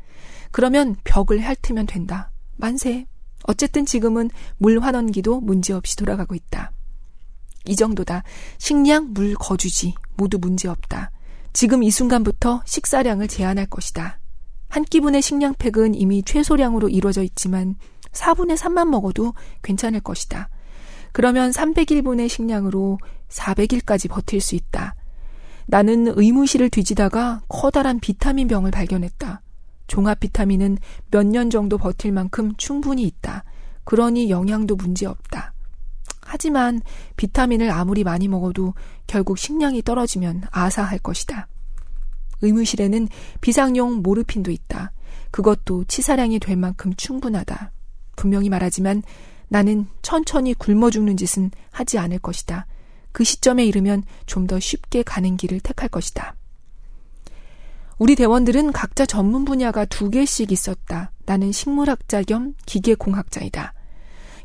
그러면 0.52 0.95
벽을 1.04 1.39
핥으면 1.39 1.86
된다. 1.86 2.32
만세. 2.58 3.06
어쨌든 3.43 3.86
지금은 3.86 4.30
물 4.58 4.80
환원기도 4.80 5.41
문제없이 5.41 5.95
돌아가고 5.95 6.34
있다. 6.34 6.71
이 7.65 7.76
정도다. 7.76 8.24
식량, 8.58 9.13
물, 9.13 9.36
거주지 9.36 9.93
모두 10.15 10.39
문제없다. 10.39 11.12
지금 11.54 11.84
이 11.84 11.92
순간부터 11.92 12.62
식사량을 12.66 13.28
제한할 13.28 13.66
것이다. 13.66 14.20
한 14.70 14.84
끼분의 14.86 15.22
식량팩은 15.22 15.96
이미 15.96 16.24
최소량으로 16.24 16.90
이루어져 16.90 17.24
있지만 17.24 17.76
4분의 18.14 18.58
3만 18.58 18.88
먹어도 18.90 19.34
괜찮을 19.64 20.00
것이다. 20.00 20.50
그러면 21.12 21.52
300일분의 21.52 22.30
식량으로 22.30 22.98
400일까지 23.30 24.10
버틸 24.10 24.40
수 24.40 24.56
있다. 24.56 24.96
나는 25.68 26.08
의무실을 26.18 26.70
뒤지다가 26.70 27.42
커다란 27.50 28.00
비타민 28.00 28.48
병을 28.48 28.72
발견했다. 28.72 29.42
종합 29.88 30.22
비타민은 30.22 30.78
몇 31.12 31.26
년 31.26 31.50
정도 31.50 31.78
버틸 31.78 32.14
만큼 32.14 32.54
충분히 32.58 33.04
있다. 33.04 33.44
그러니 33.84 34.30
영양도 34.30 34.78
문제 34.78 35.06
없다. 35.06 35.51
하지만 36.32 36.82
비타민을 37.17 37.70
아무리 37.72 38.06
많이 38.06 38.30
먹어도 38.30 38.74
결국 39.06 39.38
식량이 39.38 39.82
떨어지면 39.82 40.44
아사할 40.50 40.98
것이다. 41.00 41.50
의무실에는 42.39 43.10
비상용 43.41 44.02
모르핀도 44.02 44.50
있다. 44.50 44.94
그것도 45.32 45.84
치사량이 45.89 46.39
될 46.39 46.56
만큼 46.56 46.94
충분하다. 46.96 47.74
분명히 48.15 48.48
말하지만 48.48 49.04
나는 49.50 49.88
천천히 50.04 50.54
굶어 50.54 50.89
죽는 50.89 51.17
짓은 51.17 51.52
하지 51.70 51.98
않을 51.98 52.20
것이다. 52.20 52.65
그 53.12 53.26
시점에 53.26 53.65
이르면 53.65 54.04
좀 54.26 54.48
더 54.48 54.58
쉽게 54.58 55.04
가는 55.04 55.36
길을 55.36 55.60
택할 55.60 55.89
것이다. 55.89 56.36
우리 58.00 58.15
대원들은 58.15 58.72
각자 58.72 59.06
전문 59.06 59.44
분야가 59.44 59.84
두 59.84 60.10
개씩 60.10 60.54
있었다. 60.54 61.12
나는 61.26 61.52
식물학자 61.52 62.24
겸 62.24 62.54
기계공학자이다. 62.65 63.74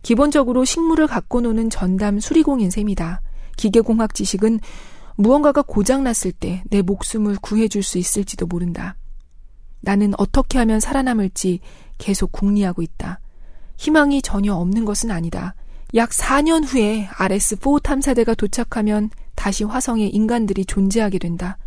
기본적으로 0.07 0.65
식물을 0.65 1.09
갖고 1.09 1.41
노는 1.41 1.69
전담 1.69 2.21
수리공인 2.21 2.71
셈이다. 2.71 3.23
기계공학 3.57 4.15
지식은 4.15 4.61
무언가가 5.17 5.63
고장났을 5.63 6.31
때 6.31 6.63
내 6.71 6.81
목숨을 6.81 7.39
구해줄 7.43 7.83
수 7.83 7.99
있을지도 7.99 8.47
모른다. 8.47 8.95
나는 9.81 10.13
어떻게 10.17 10.59
하면 10.59 10.79
살아남을지 10.79 11.59
계속 11.99 12.31
궁리하고 12.31 12.83
있다. 12.83 13.19
희망이 13.79 14.23
전혀 14.23 14.55
없는 14.55 14.85
것은 14.85 15.11
아니다. 15.11 15.57
약 15.97 16.11
4년 16.11 16.65
후에 16.65 17.09
RS-4 17.09 17.83
탐사대가 17.83 18.35
도착하면 18.35 19.11
다시 19.35 19.65
화성에 19.65 20.07
인간들이 20.07 20.67
존재하게 20.67 21.19
된다. 21.19 21.59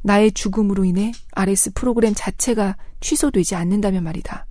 나의 0.00 0.32
죽음으로 0.32 0.86
인해 0.86 1.12
RS 1.32 1.74
프로그램 1.74 2.14
자체가 2.16 2.78
취소되지 3.00 3.56
않는다면 3.56 4.04
말이다. 4.04 4.46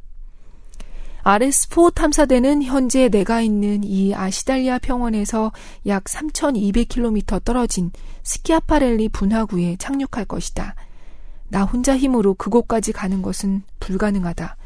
RS-4 1.24 1.94
탐사대는 1.96 2.64
현재 2.64 3.08
내가 3.08 3.40
있는 3.42 3.84
이 3.86 4.14
아시달리아 4.14 4.78
평원에서 4.78 5.54
약 5.88 6.04
3,200km 6.04 7.44
떨어진 7.46 7.92
스키아파렐리 8.24 9.10
분화구에 9.10 9.78
착륙할 9.78 10.26
것이다. 10.26 10.76
나 11.48 11.64
혼자 11.64 11.98
힘으로 11.98 12.34
그곳까지 12.34 12.92
가는 12.92 13.22
것은 13.22 13.64
불가능하다. 13.80 14.58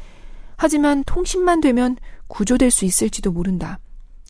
하지만 0.56 1.04
통신만 1.04 1.60
되면 1.60 1.96
구조될 2.26 2.72
수 2.72 2.84
있을지도 2.84 3.30
모른다. 3.30 3.78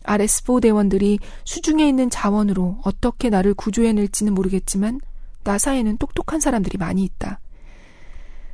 RS4 0.04 0.60
대원들이 0.62 1.20
수중에 1.44 1.88
있는 1.88 2.10
자원으로 2.10 2.78
어떻게 2.84 3.30
나를 3.30 3.54
구조해낼지는 3.54 4.34
모르겠지만 4.34 5.00
나사에는 5.44 5.96
똑똑한 5.96 6.40
사람들이 6.40 6.76
많이 6.76 7.04
있다. 7.04 7.40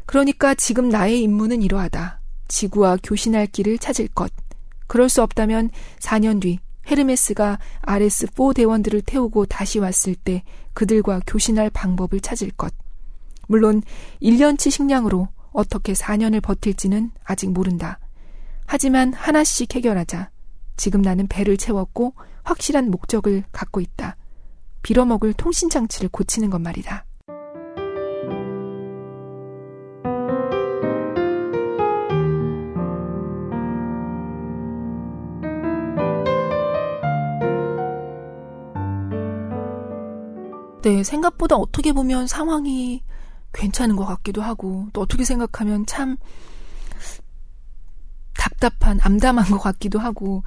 그러니까 0.06 0.54
지금 0.54 0.90
나의 0.90 1.22
임무는 1.22 1.62
이러하다. 1.62 2.20
지구와 2.48 2.98
교신할 3.02 3.46
길을 3.46 3.78
찾을 3.78 4.08
것. 4.08 4.32
그럴 4.86 5.08
수 5.08 5.22
없다면 5.22 5.70
4년 6.00 6.40
뒤 6.40 6.58
헤르메스가 6.90 7.58
RS4 7.82 8.54
대원들을 8.54 9.02
태우고 9.02 9.46
다시 9.46 9.78
왔을 9.78 10.14
때 10.14 10.42
그들과 10.74 11.20
교신할 11.26 11.70
방법을 11.70 12.20
찾을 12.20 12.50
것. 12.50 12.74
물론 13.48 13.82
1년치 14.22 14.70
식량으로 14.70 15.28
어떻게 15.52 15.92
4년을 15.92 16.42
버틸지는 16.42 17.12
아직 17.24 17.50
모른다. 17.50 17.98
하지만 18.66 19.12
하나씩 19.12 19.74
해결하자. 19.74 20.30
지금 20.76 21.02
나는 21.02 21.26
배를 21.28 21.56
채웠고 21.56 22.14
확실한 22.42 22.90
목적을 22.90 23.44
갖고 23.52 23.80
있다. 23.80 24.16
빌어먹을 24.82 25.32
통신장치를 25.34 26.08
고치는 26.10 26.50
것 26.50 26.60
말이다. 26.60 27.04
네, 40.84 41.02
생각보다 41.02 41.56
어떻게 41.56 41.92
보면 41.94 42.26
상황이 42.26 43.02
괜찮은 43.54 43.96
것 43.96 44.04
같기도 44.04 44.42
하고, 44.42 44.86
또 44.92 45.00
어떻게 45.00 45.24
생각하면 45.24 45.86
참 45.86 46.18
답답한, 48.36 48.98
암담한 49.00 49.46
것 49.50 49.58
같기도 49.60 49.98
하고, 49.98 50.42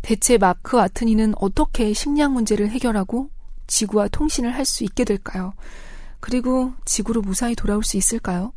대체 0.00 0.38
마크 0.38 0.78
와트니는 0.78 1.34
어떻게 1.36 1.92
식량 1.92 2.32
문제를 2.32 2.70
해결하고 2.70 3.28
지구와 3.66 4.08
통신을 4.08 4.54
할 4.54 4.64
수 4.64 4.82
있게 4.84 5.04
될까요? 5.04 5.52
그리고 6.20 6.72
지구로 6.86 7.20
무사히 7.20 7.54
돌아올 7.54 7.84
수 7.84 7.98
있을까요? 7.98 8.54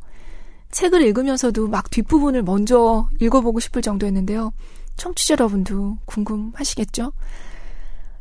책을 0.72 1.02
읽으면서도 1.02 1.68
막 1.68 1.90
뒷부분을 1.90 2.44
먼저 2.44 3.10
읽어보고 3.20 3.60
싶을 3.60 3.82
정도였는데요. 3.82 4.54
청취자 4.96 5.34
여러분도 5.34 5.98
궁금하시겠죠? 6.06 7.12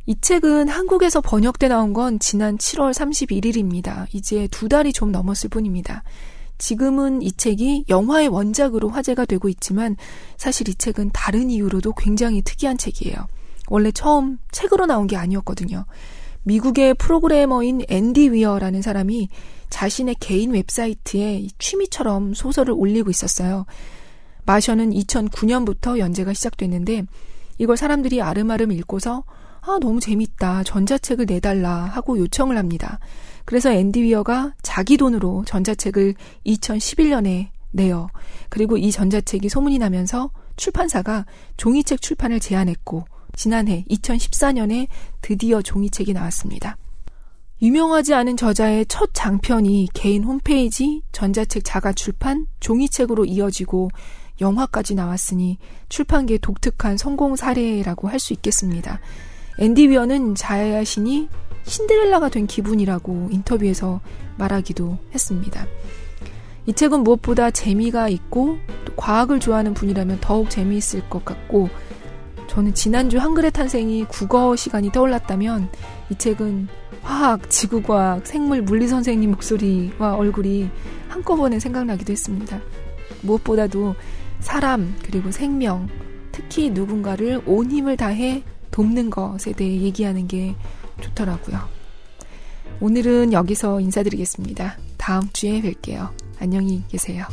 이 0.07 0.15
책은 0.21 0.69
한국에서 0.69 1.19
번역돼 1.19 1.67
나온 1.67 1.93
건 1.93 2.19
지난 2.19 2.57
7월 2.57 2.93
31일입니다. 2.93 4.05
이제 4.13 4.47
두 4.51 4.69
달이 4.69 4.93
좀 4.93 5.11
넘었을 5.11 5.49
뿐입니다. 5.49 6.03
지금은 6.59 7.23
이 7.23 7.31
책이 7.31 7.85
영화의 7.89 8.27
원작으로 8.27 8.89
화제가 8.89 9.25
되고 9.25 9.49
있지만 9.49 9.97
사실 10.37 10.69
이 10.69 10.75
책은 10.75 11.09
다른 11.11 11.49
이유로도 11.49 11.93
굉장히 11.93 12.43
특이한 12.43 12.77
책이에요. 12.77 13.15
원래 13.67 13.91
처음 13.91 14.37
책으로 14.51 14.85
나온 14.85 15.07
게 15.07 15.17
아니었거든요. 15.17 15.85
미국의 16.43 16.93
프로그래머인 16.93 17.81
앤디 17.89 18.29
위어라는 18.29 18.83
사람이 18.83 19.29
자신의 19.71 20.17
개인 20.19 20.51
웹사이트에 20.51 21.47
취미처럼 21.57 22.35
소설을 22.35 22.75
올리고 22.77 23.09
있었어요. 23.09 23.65
마셔는 24.45 24.91
2009년부터 24.91 25.97
연재가 25.97 26.33
시작됐는데 26.33 27.05
이걸 27.57 27.75
사람들이 27.75 28.21
아름아름 28.21 28.71
읽고서 28.71 29.23
아, 29.67 29.79
너무 29.81 29.99
재밌다. 29.99 30.63
전자책을 30.63 31.25
내달라 31.25 31.85
하고 31.85 32.17
요청을 32.19 32.57
합니다. 32.57 32.99
그래서 33.45 33.71
앤디 33.71 34.01
위어가 34.03 34.53
자기 34.61 34.95
돈으로 34.97 35.43
전자책을 35.45 36.13
2011년에 36.45 37.49
내요. 37.71 38.07
그리고 38.49 38.77
이 38.77 38.91
전자책이 38.91 39.49
소문이 39.49 39.79
나면서 39.79 40.29
출판사가 40.55 41.25
종이책 41.57 42.01
출판을 42.01 42.39
제안했고 42.39 43.05
지난해 43.35 43.83
2014년에 43.89 44.87
드디어 45.21 45.61
종이책이 45.61 46.13
나왔습니다. 46.13 46.77
유명하지 47.61 48.13
않은 48.13 48.37
저자의 48.37 48.85
첫 48.87 49.09
장편이 49.13 49.89
개인 49.93 50.23
홈페이지, 50.23 51.01
전자책 51.11 51.63
자가 51.65 51.93
출판, 51.93 52.45
종이책으로 52.59 53.25
이어지고 53.25 53.89
영화까지 54.41 54.93
나왔으니 54.95 55.57
출판계 55.89 56.37
독특한 56.37 56.97
성공 56.97 57.35
사례라고 57.35 58.09
할 58.09 58.19
수 58.19 58.33
있겠습니다. 58.33 58.99
앤디 59.59 59.89
위어는 59.89 60.35
자신이 60.35 61.29
신데렐라가 61.63 62.29
된 62.29 62.45
기분이라고 62.47 63.29
인터뷰에서 63.31 64.01
말하기도 64.37 64.97
했습니다. 65.13 65.65
이 66.65 66.73
책은 66.73 67.03
무엇보다 67.03 67.51
재미가 67.51 68.09
있고 68.09 68.57
또 68.85 68.93
과학을 68.95 69.39
좋아하는 69.39 69.73
분이라면 69.73 70.19
더욱 70.21 70.49
재미있을 70.49 71.09
것 71.09 71.23
같고 71.23 71.69
저는 72.47 72.73
지난주 72.73 73.17
한글의 73.19 73.51
탄생이 73.51 74.05
국어 74.05 74.55
시간이 74.55 74.91
떠올랐다면 74.91 75.69
이 76.09 76.15
책은 76.15 76.67
화학, 77.01 77.49
지구과학, 77.49 78.25
생물, 78.25 78.61
물리 78.61 78.87
선생님 78.87 79.31
목소리와 79.31 80.15
얼굴이 80.15 80.69
한꺼번에 81.07 81.59
생각나기도 81.59 82.11
했습니다. 82.11 82.59
무엇보다도 83.21 83.95
사람, 84.39 84.95
그리고 85.03 85.31
생명, 85.31 85.87
특히 86.31 86.69
누군가를 86.71 87.41
온 87.45 87.69
힘을 87.69 87.95
다해 87.95 88.43
돕는 88.75 89.09
것에 89.09 89.53
대해 89.53 89.79
얘기하는 89.83 90.27
게 90.27 90.53
좋더라고요. 90.99 91.61
오늘은 92.81 93.31
여기서 93.31 93.79
인사드리겠습니다. 93.79 94.77
다음 94.97 95.29
주에 95.31 95.61
뵐게요. 95.61 96.11
안녕히 96.39 96.83
계세요. 96.89 97.25